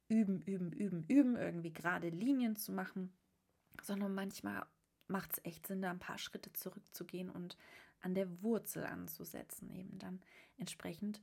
[0.08, 3.14] üben, üben, üben, üben, irgendwie gerade Linien zu machen,
[3.82, 4.66] sondern manchmal
[5.08, 7.58] macht es echt Sinn, da ein paar Schritte zurückzugehen und
[8.02, 10.22] an der Wurzel anzusetzen, eben dann
[10.58, 11.22] entsprechend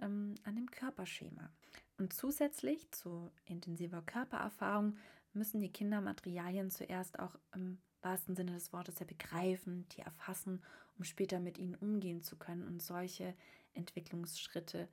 [0.00, 1.50] ähm, an dem Körperschema.
[1.98, 4.96] Und zusätzlich zu intensiver Körpererfahrung
[5.32, 10.62] müssen die Kinder Materialien zuerst auch im wahrsten Sinne des Wortes ja begreifen, die erfassen,
[11.00, 12.66] um später mit ihnen umgehen zu können.
[12.66, 13.34] Und solche
[13.72, 14.86] Entwicklungsschritte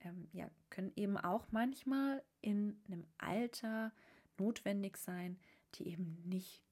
[0.00, 3.90] ähm, ja, können eben auch manchmal in einem Alter
[4.36, 5.38] notwendig sein,
[5.76, 6.62] die eben nicht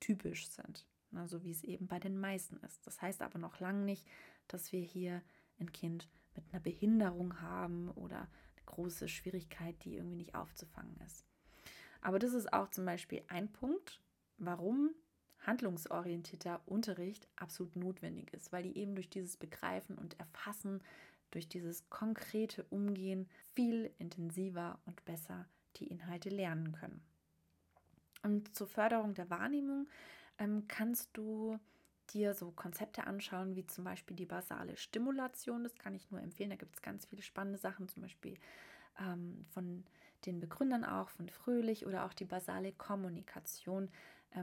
[0.00, 2.86] typisch sind, ne, so wie es eben bei den meisten ist.
[2.86, 4.06] Das heißt aber noch lange nicht,
[4.48, 5.22] dass wir hier
[5.58, 11.24] ein Kind mit einer Behinderung haben oder eine große Schwierigkeit, die irgendwie nicht aufzufangen ist.
[12.02, 14.02] Aber das ist auch zum Beispiel ein Punkt,
[14.36, 14.90] warum
[15.40, 20.82] handlungsorientierter Unterricht absolut notwendig ist, weil die eben durch dieses Begreifen und Erfassen,
[21.30, 25.46] durch dieses konkrete Umgehen viel intensiver und besser
[25.76, 27.02] die Inhalte lernen können.
[28.22, 29.88] Und zur Förderung der Wahrnehmung
[30.38, 31.58] ähm, kannst du
[32.10, 35.64] dir so Konzepte anschauen, wie zum Beispiel die basale Stimulation.
[35.64, 36.50] Das kann ich nur empfehlen.
[36.50, 38.36] Da gibt es ganz viele spannende Sachen, zum Beispiel
[39.00, 39.84] ähm, von
[40.24, 43.90] den Begründern auch, von Fröhlich oder auch die basale Kommunikation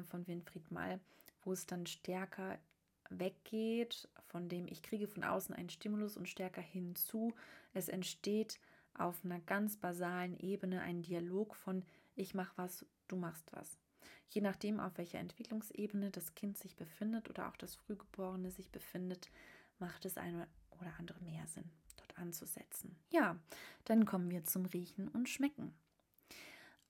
[0.06, 1.00] von Winfried Mall,
[1.44, 2.58] wo es dann stärker
[3.10, 7.34] weggeht, von dem ich kriege von außen einen Stimulus und stärker hinzu.
[7.74, 8.60] Es entsteht
[8.96, 11.84] auf einer ganz basalen Ebene ein Dialog von
[12.16, 13.78] ich mache was, du machst was.
[14.30, 19.32] Je nachdem, auf welcher Entwicklungsebene das Kind sich befindet oder auch das Frühgeborene sich befindet,
[19.80, 20.48] macht es eine
[20.80, 22.96] oder andere mehr Sinn, dort anzusetzen.
[23.10, 23.38] Ja,
[23.86, 25.74] dann kommen wir zum Riechen und Schmecken.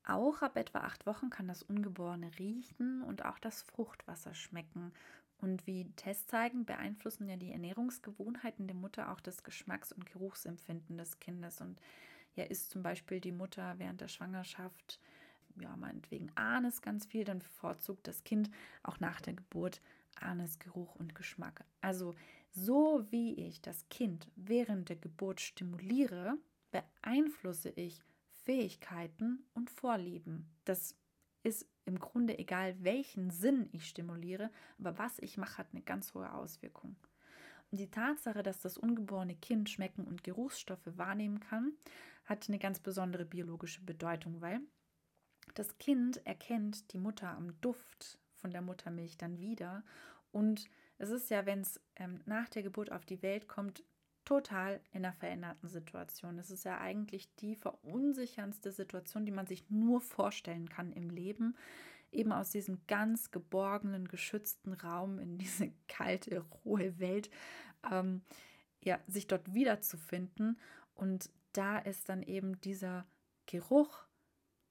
[0.06, 4.92] Auch ab etwa acht Wochen kann das Ungeborene riechen und auch das Fruchtwasser schmecken.
[5.38, 10.98] Und wie Tests zeigen, beeinflussen ja die Ernährungsgewohnheiten der Mutter auch das Geschmacks- und Geruchsempfinden
[10.98, 11.62] des Kindes.
[11.62, 11.82] Und
[12.36, 15.00] ja, isst zum Beispiel die Mutter während der Schwangerschaft,
[15.60, 18.50] ja, meinetwegen Anis ganz viel, dann bevorzugt das Kind
[18.84, 19.82] auch nach der Geburt
[20.16, 21.64] Anis Geruch und Geschmack.
[21.82, 22.16] Also
[22.52, 26.38] so wie ich das Kind während der Geburt stimuliere,
[26.72, 28.02] beeinflusse ich
[28.44, 30.50] Fähigkeiten und Vorlieben.
[30.66, 30.96] Das
[31.44, 36.14] ist im Grunde egal, welchen Sinn ich stimuliere, aber was ich mache, hat eine ganz
[36.14, 36.96] hohe Auswirkung.
[37.72, 41.74] die Tatsache, dass das ungeborene Kind Schmecken und Geruchsstoffe wahrnehmen kann,
[42.26, 44.62] hat eine ganz besondere biologische Bedeutung, weil
[45.56, 49.84] das Kind erkennt die Mutter am Duft von der Muttermilch dann wieder.
[50.32, 53.84] Und es ist ja, wenn es ähm, nach der Geburt auf die Welt kommt,
[54.26, 56.40] total in einer veränderten Situation.
[56.40, 61.56] Es ist ja eigentlich die verunsicherndste Situation, die man sich nur vorstellen kann im Leben.
[62.12, 67.30] Eben aus diesem ganz geborgenen, geschützten Raum in diese kalte, rohe Welt,
[67.92, 68.22] ähm,
[68.84, 70.60] ja, sich dort wiederzufinden.
[70.96, 73.06] Und da ist dann eben dieser
[73.46, 74.06] Geruch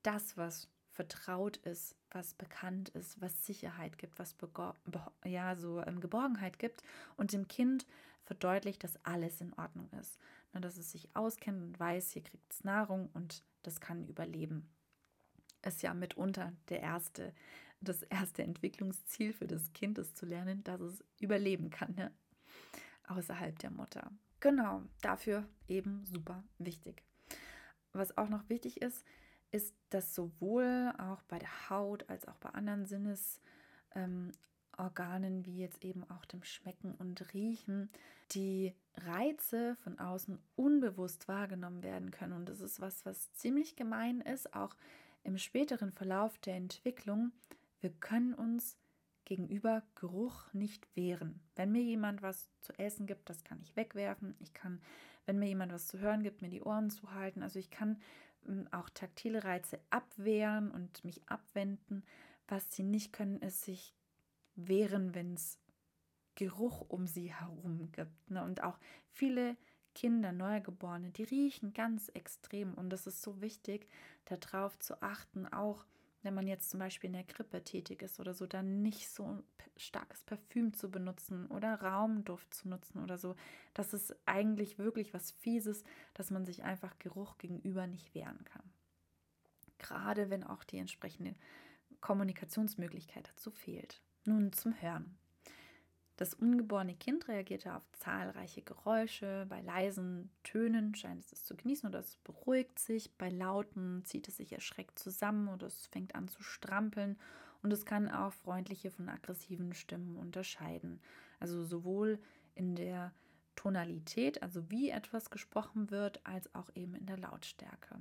[0.03, 4.37] das, was vertraut ist, was bekannt ist, was Sicherheit gibt, was
[5.25, 6.83] ja, so ähm, Geborgenheit gibt
[7.17, 7.87] und dem Kind
[8.33, 10.19] verdeutlicht, dass alles in Ordnung ist.
[10.53, 14.69] Ne, dass es sich auskennt und weiß, hier kriegt es Nahrung und das kann überleben.
[15.65, 17.35] Ist ja mitunter der erste,
[17.81, 22.11] das erste Entwicklungsziel für das Kind, ist zu lernen, dass es überleben kann, ne?
[23.07, 24.11] außerhalb der Mutter.
[24.41, 27.05] Genau, dafür eben super wichtig.
[27.93, 29.05] Was auch noch wichtig ist,
[29.51, 33.43] ist, dass sowohl auch bei der Haut als auch bei anderen Sinnesorganen
[33.95, 34.33] ähm,
[34.79, 37.91] wie jetzt eben auch dem Schmecken und Riechen
[38.33, 42.33] die Reize von außen unbewusst wahrgenommen werden können.
[42.33, 44.75] Und das ist was, was ziemlich gemein ist, auch
[45.25, 47.33] im späteren Verlauf der Entwicklung.
[47.81, 48.77] Wir können uns
[49.25, 51.41] gegenüber Geruch nicht wehren.
[51.55, 54.35] Wenn mir jemand was zu essen gibt, das kann ich wegwerfen.
[54.41, 54.81] Ich kann,
[55.27, 57.43] wenn mir jemand was zu hören gibt, mir die Ohren zuhalten.
[57.43, 58.01] Also ich kann
[58.49, 62.05] ähm, auch taktile Reize abwehren und mich abwenden.
[62.49, 63.95] Was sie nicht können, ist sich
[64.69, 65.59] wehren, wenn es
[66.35, 68.31] Geruch um sie herum gibt.
[68.31, 68.43] Ne?
[68.43, 68.79] Und auch
[69.11, 69.57] viele
[69.95, 72.75] Kinder, Neugeborene, die riechen ganz extrem.
[72.75, 73.87] Und das ist so wichtig,
[74.25, 75.85] darauf zu achten, auch
[76.23, 79.43] wenn man jetzt zum Beispiel in der Krippe tätig ist oder so, dann nicht so
[79.77, 83.35] starkes Parfüm zu benutzen oder Raumduft zu nutzen oder so.
[83.75, 85.83] Das ist eigentlich wirklich was Fieses,
[86.15, 88.63] dass man sich einfach Geruch gegenüber nicht wehren kann.
[89.79, 91.35] Gerade wenn auch die entsprechende
[92.01, 94.01] Kommunikationsmöglichkeit dazu fehlt.
[94.25, 95.17] Nun zum Hören.
[96.17, 99.47] Das ungeborene Kind reagierte auf zahlreiche Geräusche.
[99.49, 103.13] Bei leisen Tönen scheint es es zu genießen oder es beruhigt sich.
[103.17, 107.19] Bei lauten zieht es sich erschreckt zusammen oder es fängt an zu strampeln.
[107.63, 111.01] Und es kann auch freundliche von aggressiven Stimmen unterscheiden.
[111.41, 112.21] Also sowohl
[112.55, 113.13] in der
[113.57, 118.01] Tonalität, also wie etwas gesprochen wird, als auch eben in der Lautstärke.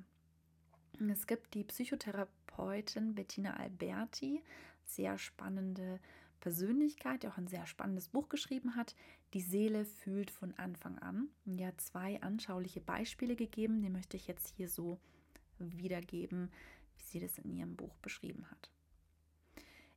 [1.10, 4.44] Es gibt die Psychotherapeutin Bettina Alberti,
[4.96, 6.00] sehr spannende
[6.40, 8.96] Persönlichkeit, der auch ein sehr spannendes Buch geschrieben hat.
[9.34, 11.30] Die Seele fühlt von Anfang an.
[11.46, 15.00] Und ja, zwei anschauliche Beispiele gegeben, die möchte ich jetzt hier so
[15.60, 16.52] wiedergeben,
[16.98, 18.72] wie sie das in ihrem Buch beschrieben hat.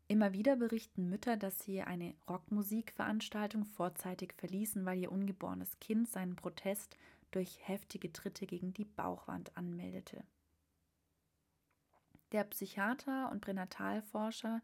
[0.06, 6.36] Immer wieder berichten Mütter, dass sie eine Rockmusikveranstaltung vorzeitig verließen, weil ihr ungeborenes Kind seinen
[6.36, 6.98] Protest
[7.30, 10.22] durch heftige Tritte gegen die Bauchwand anmeldete.
[12.32, 14.60] Der Psychiater und Pränatalforscher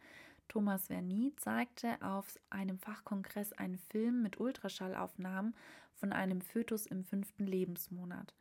[0.48, 5.54] Thomas Verny zeigte auf einem Fachkongress einen Film mit Ultraschallaufnahmen
[5.94, 8.34] von einem Fötus im fünften Lebensmonat.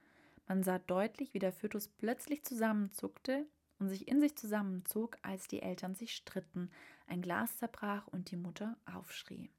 [0.47, 3.45] Man sah deutlich, wie der Fötus plötzlich zusammenzuckte
[3.77, 6.71] und sich in sich zusammenzog, als die Eltern sich stritten,
[7.05, 9.51] ein Glas zerbrach und die Mutter aufschrie.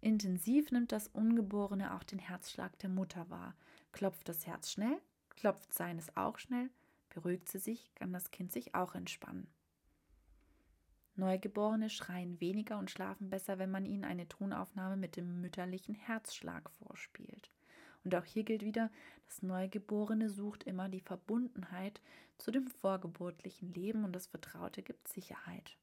[0.00, 3.56] Intensiv nimmt das Ungeborene auch den Herzschlag der Mutter wahr.
[3.90, 6.70] Klopft das Herz schnell, klopft seines auch schnell,
[7.16, 9.48] beruhigt sie sich, kann das Kind sich auch entspannen.
[11.14, 16.68] Neugeborene schreien weniger und schlafen besser, wenn man ihnen eine Tonaufnahme mit dem mütterlichen Herzschlag
[16.68, 17.50] vorspielt.
[18.04, 18.90] Und auch hier gilt wieder,
[19.24, 22.02] das Neugeborene sucht immer die Verbundenheit
[22.36, 25.78] zu dem vorgeburtlichen Leben und das Vertraute gibt Sicherheit.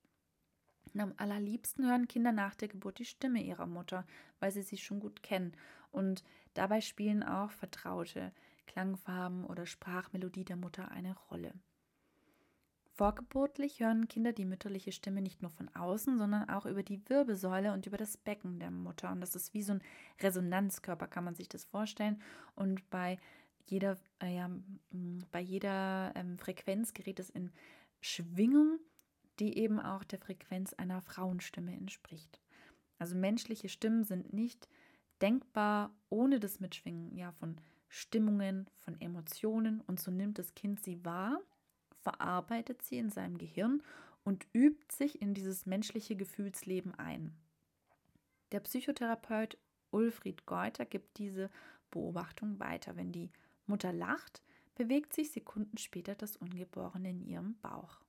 [0.93, 4.05] Und am allerliebsten hören Kinder nach der Geburt die Stimme ihrer Mutter,
[4.39, 5.57] weil sie sie schon gut kennen.
[5.91, 8.31] Und dabei spielen auch vertraute
[8.65, 11.53] Klangfarben oder Sprachmelodie der Mutter eine Rolle.
[12.95, 17.73] Vorgeburtlich hören Kinder die mütterliche Stimme nicht nur von außen, sondern auch über die Wirbelsäule
[17.73, 19.11] und über das Becken der Mutter.
[19.11, 19.81] Und das ist wie so ein
[20.21, 22.21] Resonanzkörper, kann man sich das vorstellen.
[22.55, 23.17] Und bei
[23.65, 24.49] jeder, äh, ja,
[25.31, 27.51] bei jeder ähm, Frequenz gerät es in
[27.99, 28.79] Schwingung,
[29.39, 32.39] die eben auch der Frequenz einer Frauenstimme entspricht.
[32.99, 34.69] Also menschliche Stimmen sind nicht
[35.19, 37.57] denkbar ohne das Mitschwingen ja, von
[37.95, 39.81] Stimmungen, von Emotionen.
[39.81, 41.39] Und so nimmt das Kind sie wahr
[42.03, 43.81] verarbeitet sie in seinem Gehirn
[44.23, 47.33] und übt sich in dieses menschliche Gefühlsleben ein.
[48.51, 49.57] Der Psychotherapeut
[49.89, 51.49] Ulfried Geuter gibt diese
[51.91, 52.95] Beobachtung weiter.
[52.95, 53.31] Wenn die
[53.67, 54.43] Mutter lacht,
[54.75, 58.01] bewegt sich Sekunden später das Ungeborene in ihrem Bauch.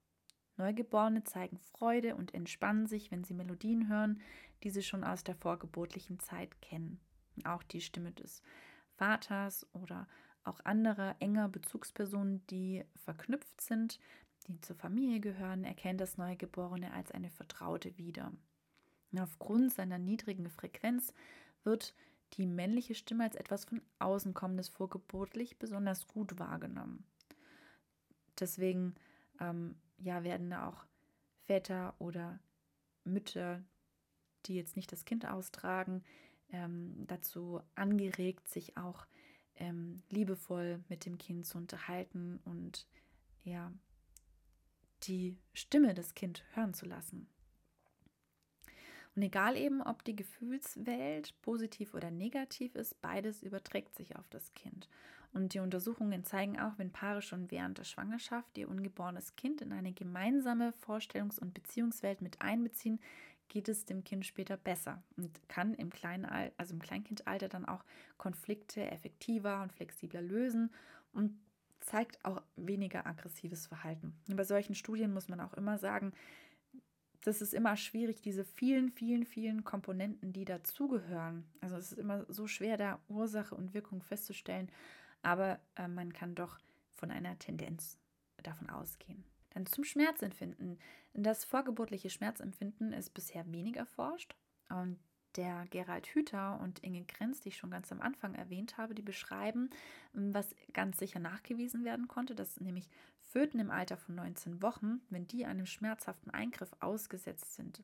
[0.57, 4.21] Neugeborene zeigen Freude und entspannen sich, wenn sie Melodien hören,
[4.63, 7.01] die sie schon aus der vorgeburtlichen Zeit kennen.
[7.45, 8.43] Auch die Stimme des
[8.97, 10.07] Vaters oder
[10.45, 13.99] auch anderer enger Bezugspersonen, die verknüpft sind,
[14.47, 18.33] die zur Familie gehören, erkennt das Neugeborene als eine Vertraute wieder.
[19.11, 21.15] Und aufgrund seiner niedrigen Frequenz
[21.63, 21.95] wird
[22.35, 27.05] die männliche Stimme als etwas von außen kommendes vorgebotlich besonders gut wahrgenommen.
[28.39, 28.95] Deswegen
[29.41, 30.85] ähm, ja, werden auch
[31.47, 32.41] Väter oder
[33.05, 33.63] Mütter,
[34.47, 36.03] die jetzt nicht das Kind austragen,
[36.55, 39.07] ähm, dazu angeregt, sich auch
[39.57, 42.87] ähm, liebevoll mit dem Kind zu unterhalten und
[43.43, 43.73] ja,
[45.03, 47.29] die Stimme des Kindes hören zu lassen.
[49.17, 54.53] Und egal eben, ob die Gefühlswelt positiv oder negativ ist, beides überträgt sich auf das
[54.55, 54.89] Kind.
[55.33, 59.73] Und die Untersuchungen zeigen auch, wenn Paare schon während der Schwangerschaft ihr ungeborenes Kind in
[59.73, 63.01] eine gemeinsame Vorstellungs- und Beziehungswelt mit einbeziehen,
[63.49, 66.25] geht es dem Kind später besser und kann im, kleinen,
[66.57, 67.85] also im Kleinkindalter dann auch
[68.17, 70.73] Konflikte effektiver und flexibler lösen
[71.13, 71.39] und
[71.81, 74.15] zeigt auch weniger aggressives Verhalten.
[74.29, 76.13] Und bei solchen Studien muss man auch immer sagen,
[77.25, 81.45] das ist immer schwierig, diese vielen, vielen, vielen Komponenten, die dazugehören.
[81.61, 84.71] Also es ist immer so schwer, da Ursache und Wirkung festzustellen,
[85.23, 86.59] aber äh, man kann doch
[86.91, 87.99] von einer Tendenz
[88.43, 89.25] davon ausgehen.
[89.55, 90.79] Dann zum Schmerzempfinden.
[91.15, 94.35] Das vorgeburtliche Schmerzempfinden ist bisher wenig erforscht.
[94.69, 94.99] Und
[95.37, 99.03] der Gerald Hüther und Inge Grenz, die ich schon ganz am Anfang erwähnt habe, die
[99.03, 99.71] beschreiben,
[100.13, 102.89] was ganz sicher nachgewiesen werden konnte, dass nämlich
[103.21, 107.83] Föten im Alter von 19 Wochen, wenn die einem schmerzhaften Eingriff ausgesetzt sind,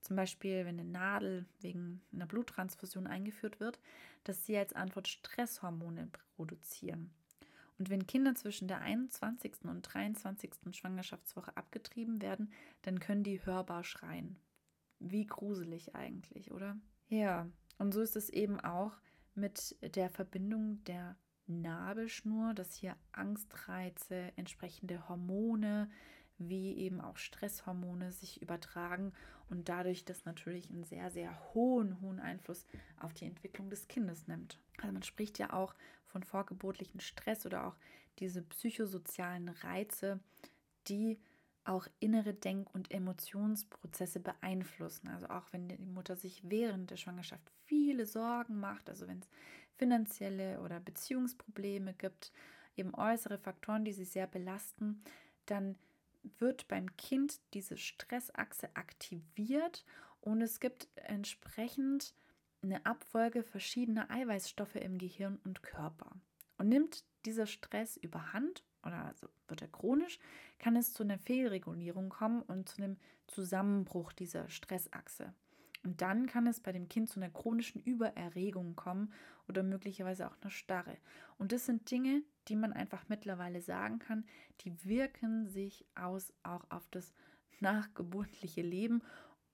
[0.00, 3.78] zum Beispiel wenn eine Nadel wegen einer Bluttransfusion eingeführt wird,
[4.24, 7.12] dass sie als Antwort Stresshormone produzieren.
[7.80, 9.64] Und wenn Kinder zwischen der 21.
[9.64, 10.52] und 23.
[10.72, 14.38] Schwangerschaftswoche abgetrieben werden, dann können die hörbar schreien.
[14.98, 16.76] Wie gruselig eigentlich, oder?
[17.08, 18.92] Ja, und so ist es eben auch
[19.34, 21.16] mit der Verbindung der
[21.46, 25.88] Nabelschnur, dass hier Angstreize, entsprechende Hormone
[26.36, 29.12] wie eben auch Stresshormone sich übertragen
[29.48, 32.66] und dadurch das natürlich einen sehr, sehr hohen, hohen Einfluss
[32.98, 34.58] auf die Entwicklung des Kindes nimmt.
[34.78, 35.74] Also man spricht ja auch
[36.10, 37.76] von vorgeburtlichen Stress oder auch
[38.18, 40.20] diese psychosozialen Reize,
[40.88, 41.18] die
[41.64, 45.08] auch innere Denk- und Emotionsprozesse beeinflussen.
[45.08, 49.28] Also auch wenn die Mutter sich während der Schwangerschaft viele Sorgen macht, also wenn es
[49.76, 52.32] finanzielle oder Beziehungsprobleme gibt,
[52.76, 55.02] eben äußere Faktoren, die sie sehr belasten,
[55.46, 55.76] dann
[56.38, 59.84] wird beim Kind diese Stressachse aktiviert
[60.20, 62.14] und es gibt entsprechend
[62.62, 66.10] eine Abfolge verschiedener Eiweißstoffe im Gehirn und Körper.
[66.58, 70.18] Und nimmt dieser Stress überhand oder also wird er chronisch,
[70.58, 72.96] kann es zu einer Fehlregulierung kommen und zu einem
[73.26, 75.34] Zusammenbruch dieser Stressachse.
[75.82, 79.12] Und dann kann es bei dem Kind zu einer chronischen Übererregung kommen
[79.48, 80.98] oder möglicherweise auch einer Starre.
[81.38, 84.26] Und das sind Dinge, die man einfach mittlerweile sagen kann,
[84.60, 87.14] die wirken sich aus auch auf das
[87.60, 89.02] nachgeburtliche Leben.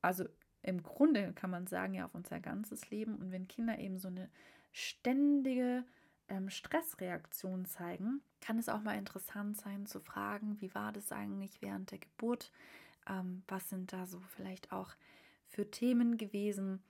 [0.03, 0.25] Also
[0.66, 3.14] im Grunde kann man sagen, ja, auf unser ganzes Leben.
[3.16, 4.29] Und wenn Kinder eben so eine
[4.72, 5.85] ständige
[6.29, 11.62] ähm, Stressreaktion zeigen, kann es auch mal interessant sein zu fragen, wie war das eigentlich
[11.62, 12.50] während der Geburt?
[13.09, 14.90] Ähm, was sind da so vielleicht auch
[15.46, 16.83] für Themen gewesen?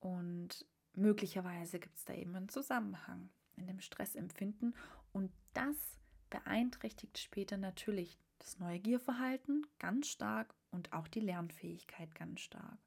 [0.00, 4.74] Und möglicherweise gibt es da eben einen Zusammenhang in dem Stressempfinden
[5.12, 5.98] und das
[6.30, 12.78] beeinträchtigt später natürlich das Neugierverhalten ganz stark und auch die Lernfähigkeit ganz stark.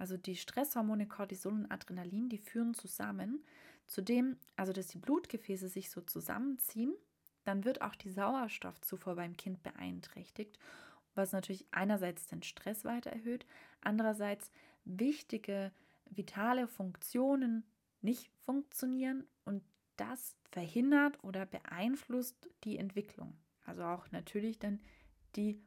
[0.00, 3.44] Also die Stresshormone Cortisol und Adrenalin, die führen zusammen.
[3.86, 6.94] Zudem, also dass die Blutgefäße sich so zusammenziehen,
[7.44, 10.58] dann wird auch die Sauerstoffzufuhr beim Kind beeinträchtigt,
[11.14, 13.44] was natürlich einerseits den Stress weiter erhöht,
[13.82, 14.50] andererseits
[14.86, 15.70] wichtige
[16.08, 17.64] vitale Funktionen
[18.00, 19.62] nicht funktionieren und
[19.98, 23.36] das verhindert oder beeinflusst die Entwicklung.
[23.66, 24.80] Also auch natürlich dann
[25.36, 25.60] die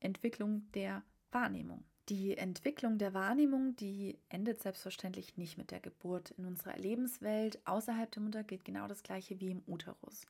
[0.00, 1.84] Entwicklung der Wahrnehmung.
[2.08, 6.30] Die Entwicklung der Wahrnehmung, die endet selbstverständlich nicht mit der Geburt.
[6.32, 10.24] In unserer Lebenswelt außerhalb der Mutter gilt genau das gleiche wie im Uterus.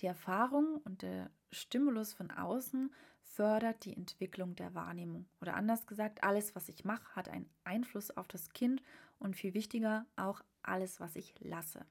[0.00, 5.26] Die Erfahrung und der Stimulus von außen fördert die Entwicklung der Wahrnehmung.
[5.42, 8.82] Oder anders gesagt, alles, was ich mache, hat einen Einfluss auf das Kind
[9.18, 11.84] und viel wichtiger, auch alles, was ich lasse.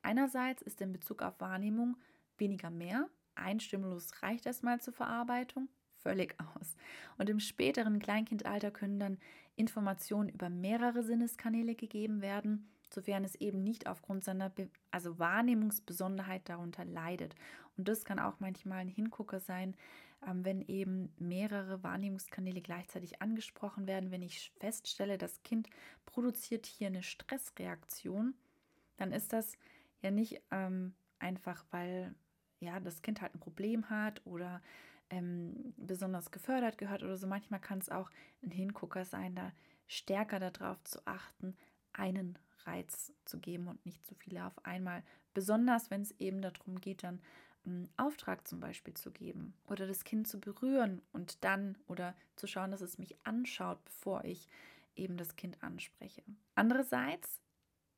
[0.00, 1.98] Einerseits ist in Bezug auf Wahrnehmung
[2.38, 3.08] weniger mehr.
[3.34, 5.68] Ein Stimulus reicht erstmal zur Verarbeitung,
[6.02, 6.76] völlig aus.
[7.18, 9.18] Und im späteren Kleinkindalter können dann
[9.56, 16.48] Informationen über mehrere Sinneskanäle gegeben werden, sofern es eben nicht aufgrund seiner Be also Wahrnehmungsbesonderheit
[16.48, 17.34] darunter leidet.
[17.76, 19.74] Und das kann auch manchmal ein Hingucker sein,
[20.26, 25.68] ähm, wenn eben mehrere Wahrnehmungskanäle gleichzeitig angesprochen werden, wenn ich feststelle, das Kind
[26.06, 28.34] produziert hier eine Stressreaktion,
[28.96, 29.56] dann ist das
[30.00, 32.14] ja nicht ähm, einfach, weil
[32.60, 34.60] ja das Kind halt ein Problem hat oder
[35.12, 37.26] ähm, besonders gefördert gehört oder so.
[37.26, 38.10] Manchmal kann es auch
[38.42, 39.52] ein Hingucker sein, da
[39.86, 41.56] stärker darauf zu achten,
[41.92, 45.04] einen Reiz zu geben und nicht zu viele auf einmal.
[45.34, 47.20] Besonders wenn es eben darum geht, dann
[47.64, 52.46] einen Auftrag zum Beispiel zu geben oder das Kind zu berühren und dann oder zu
[52.46, 54.48] schauen, dass es mich anschaut, bevor ich
[54.96, 56.22] eben das Kind anspreche.
[56.54, 57.40] Andererseits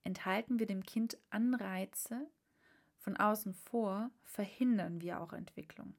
[0.03, 2.27] enthalten wir dem Kind Anreize
[2.99, 5.95] von außen vor, verhindern wir auch Entwicklung.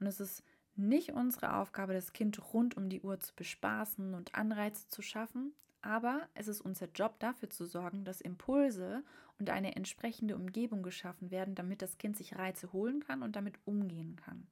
[0.00, 0.42] Und es ist
[0.74, 5.54] nicht unsere Aufgabe, das Kind rund um die Uhr zu bespaßen und Anreize zu schaffen,
[5.80, 9.04] aber es ist unser Job dafür zu sorgen, dass Impulse
[9.38, 13.54] und eine entsprechende Umgebung geschaffen werden, damit das Kind sich Reize holen kann und damit
[13.64, 14.46] umgehen kann.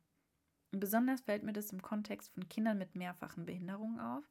[0.73, 4.25] Und besonders fällt mir das im Kontext von Kindern mit mehrfachen Behinderungen auf.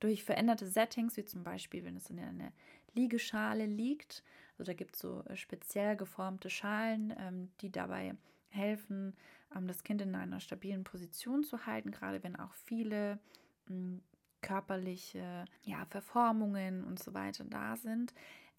[0.00, 2.52] Durch veränderte Settings, wie zum Beispiel, wenn es in einer
[2.94, 4.22] Liegeschale liegt,
[4.58, 8.14] also da gibt es so äh, speziell geformte Schalen, ähm, die dabei
[8.48, 9.16] helfen,
[9.60, 13.18] das Kind in einer stabilen Position zu halten, gerade wenn auch viele
[13.66, 14.02] hm,
[14.40, 18.12] körperliche ja, Verformungen und so weiter da sind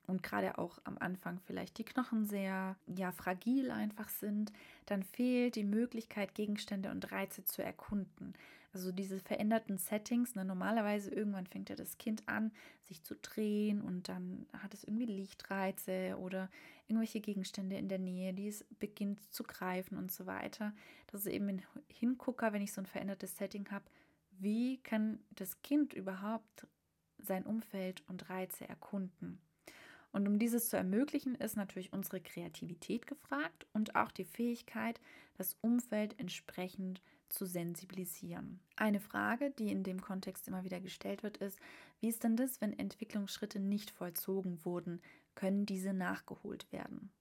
[0.08, 4.52] und gerade auch am Anfang vielleicht die Knochen sehr ja fragil einfach sind,
[4.86, 8.34] dann fehlt die Möglichkeit Gegenstände und Reize zu erkunden.
[8.74, 12.52] Also diese veränderten Settings, ne, normalerweise irgendwann fängt ja das Kind an,
[12.84, 16.50] sich zu drehen und dann hat es irgendwie Lichtreize oder
[16.88, 20.74] irgendwelche Gegenstände in der Nähe, die es beginnt zu greifen und so weiter.
[21.08, 23.86] Das ist eben ein Hingucker, wenn ich so ein verändertes Setting habe,
[24.38, 26.68] wie kann das Kind überhaupt
[27.18, 29.40] sein Umfeld und Reize erkunden?
[30.12, 35.02] Und um dieses zu ermöglichen, ist natürlich unsere Kreativität gefragt und auch die Fähigkeit,
[35.38, 38.62] das Umfeld entsprechend zu sensibilisieren.
[38.78, 41.60] Eine Frage, die in dem Kontext immer wieder gestellt wird, ist,
[42.00, 45.02] wie ist denn das, wenn Entwicklungsschritte nicht vollzogen wurden?
[45.36, 47.12] Können diese nachgeholt werden?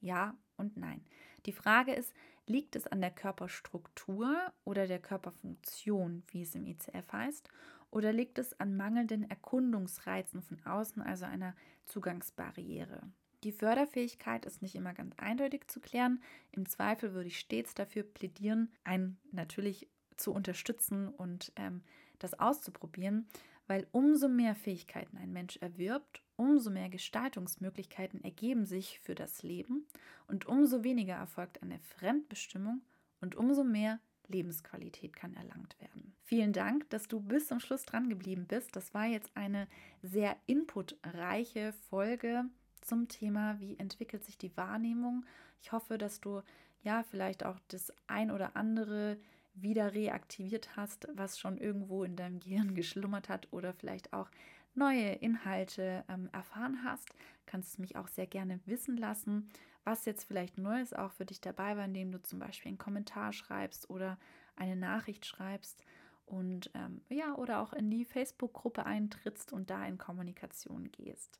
[0.00, 1.04] Ja und nein.
[1.46, 2.12] Die Frage ist,
[2.46, 7.48] liegt es an der Körperstruktur oder der Körperfunktion, wie es im ICF heißt,
[7.90, 11.54] oder liegt es an mangelnden Erkundungsreizen von außen, also einer
[11.86, 13.02] Zugangsbarriere?
[13.44, 16.22] Die Förderfähigkeit ist nicht immer ganz eindeutig zu klären.
[16.50, 21.82] Im Zweifel würde ich stets dafür plädieren, einen natürlich zu unterstützen und ähm,
[22.18, 23.28] das auszuprobieren,
[23.66, 29.86] weil umso mehr Fähigkeiten ein Mensch erwirbt, umso mehr Gestaltungsmöglichkeiten ergeben sich für das Leben
[30.26, 32.82] und umso weniger erfolgt eine Fremdbestimmung
[33.20, 36.14] und umso mehr Lebensqualität kann erlangt werden.
[36.22, 38.74] Vielen Dank, dass du bis zum Schluss dran geblieben bist.
[38.74, 39.68] Das war jetzt eine
[40.02, 42.44] sehr inputreiche Folge
[42.80, 45.24] zum Thema, wie entwickelt sich die Wahrnehmung.
[45.60, 46.42] Ich hoffe, dass du
[46.82, 49.18] ja vielleicht auch das ein oder andere
[49.54, 54.28] wieder reaktiviert hast, was schon irgendwo in deinem Gehirn geschlummert hat oder vielleicht auch
[54.74, 57.08] neue Inhalte ähm, erfahren hast,
[57.46, 59.48] kannst du mich auch sehr gerne wissen lassen,
[59.84, 63.32] was jetzt vielleicht Neues auch für dich dabei war, indem du zum Beispiel einen Kommentar
[63.32, 64.18] schreibst oder
[64.56, 65.84] eine Nachricht schreibst
[66.26, 71.38] und ähm, ja, oder auch in die Facebook-Gruppe eintrittst und da in Kommunikation gehst.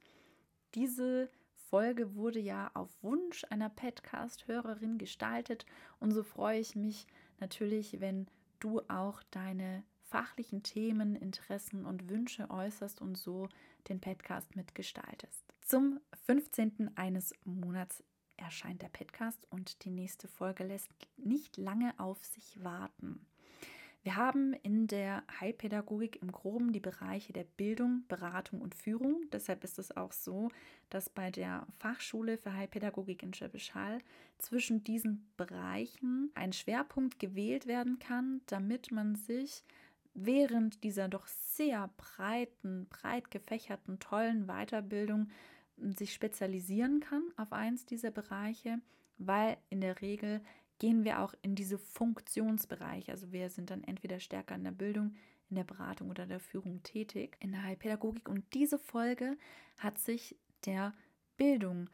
[0.74, 5.64] Diese Folge wurde ja auf Wunsch einer Podcast-Hörerin gestaltet
[6.00, 7.06] und so freue ich mich
[7.40, 8.26] natürlich, wenn
[8.60, 13.48] du auch deine fachlichen Themen, Interessen und Wünsche äußerst und so
[13.88, 15.44] den Podcast mitgestaltest.
[15.62, 16.92] Zum 15.
[16.96, 18.02] eines Monats
[18.36, 23.26] erscheint der Podcast und die nächste Folge lässt nicht lange auf sich warten.
[24.04, 29.22] Wir haben in der Heilpädagogik im Groben die Bereiche der Bildung, Beratung und Führung.
[29.32, 30.50] Deshalb ist es auch so,
[30.90, 34.00] dass bei der Fachschule für Heilpädagogik in Schwäbisch Hall
[34.36, 39.64] zwischen diesen Bereichen ein Schwerpunkt gewählt werden kann, damit man sich
[40.14, 45.28] während dieser doch sehr breiten, breit gefächerten, tollen Weiterbildung
[45.76, 48.80] sich spezialisieren kann auf eins dieser Bereiche,
[49.18, 50.40] weil in der Regel
[50.78, 53.12] gehen wir auch in diese Funktionsbereiche.
[53.12, 55.14] Also wir sind dann entweder stärker in der Bildung,
[55.50, 58.28] in der Beratung oder der Führung tätig in der Heilpädagogik.
[58.28, 59.36] Und diese Folge
[59.78, 60.94] hat sich der
[61.36, 61.90] Bildung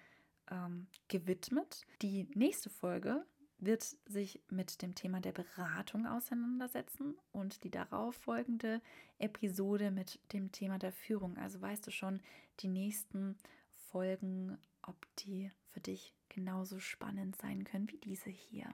[0.51, 1.87] ähm, gewidmet.
[2.03, 3.25] Die nächste Folge
[3.63, 8.81] wird sich mit dem Thema der Beratung auseinandersetzen und die darauf folgende
[9.19, 11.37] Episode mit dem Thema der Führung.
[11.37, 12.21] Also weißt du schon,
[12.61, 13.37] die nächsten
[13.91, 18.73] Folgen, ob die für dich genauso spannend sein können wie diese hier.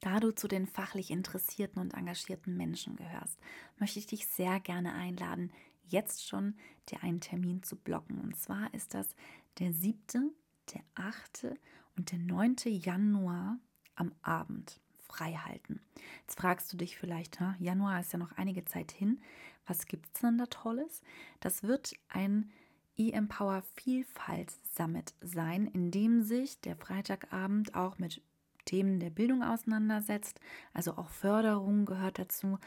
[0.00, 3.38] Da du zu den fachlich interessierten und engagierten Menschen gehörst,
[3.78, 5.52] möchte ich dich sehr gerne einladen,
[5.84, 6.54] jetzt schon
[6.88, 8.20] dir einen Termin zu blocken.
[8.20, 9.14] Und zwar ist das
[9.58, 10.34] der 7.,
[10.72, 11.56] der 8.
[11.96, 12.56] und der 9.
[12.66, 13.58] Januar
[13.98, 15.80] am Abend freihalten.
[16.20, 19.20] Jetzt fragst du dich vielleicht, ha, Januar ist ja noch einige Zeit hin,
[19.66, 21.02] was gibt es denn da Tolles?
[21.40, 22.50] Das wird ein
[22.96, 28.22] E-Empower Vielfalt Summit sein, in dem sich der Freitagabend auch mit
[28.64, 30.40] Themen der Bildung auseinandersetzt.
[30.74, 32.58] Also auch Förderung gehört dazu.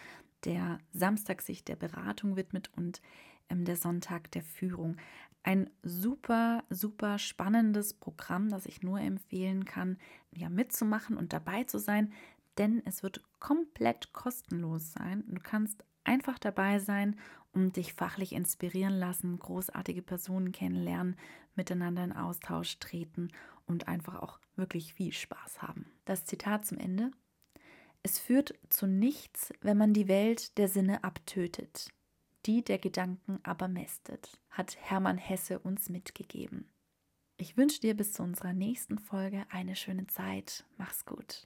[0.45, 3.01] Der Samstag sich der Beratung widmet und
[3.49, 4.97] ähm, der Sonntag der Führung.
[5.43, 9.97] Ein super, super spannendes Programm, das ich nur empfehlen kann,
[10.31, 12.13] ja mitzumachen und dabei zu sein,
[12.57, 15.23] denn es wird komplett kostenlos sein.
[15.27, 17.19] Du kannst einfach dabei sein
[17.53, 21.15] und dich fachlich inspirieren lassen, großartige Personen kennenlernen,
[21.55, 23.29] miteinander in Austausch treten
[23.65, 25.85] und einfach auch wirklich viel Spaß haben.
[26.05, 27.11] Das Zitat zum Ende.
[28.03, 31.89] Es führt zu nichts, wenn man die Welt der Sinne abtötet,
[32.45, 36.69] die der Gedanken aber mästet, hat Hermann Hesse uns mitgegeben.
[37.37, 40.63] Ich wünsche dir bis zu unserer nächsten Folge eine schöne Zeit.
[40.77, 41.45] Mach's gut.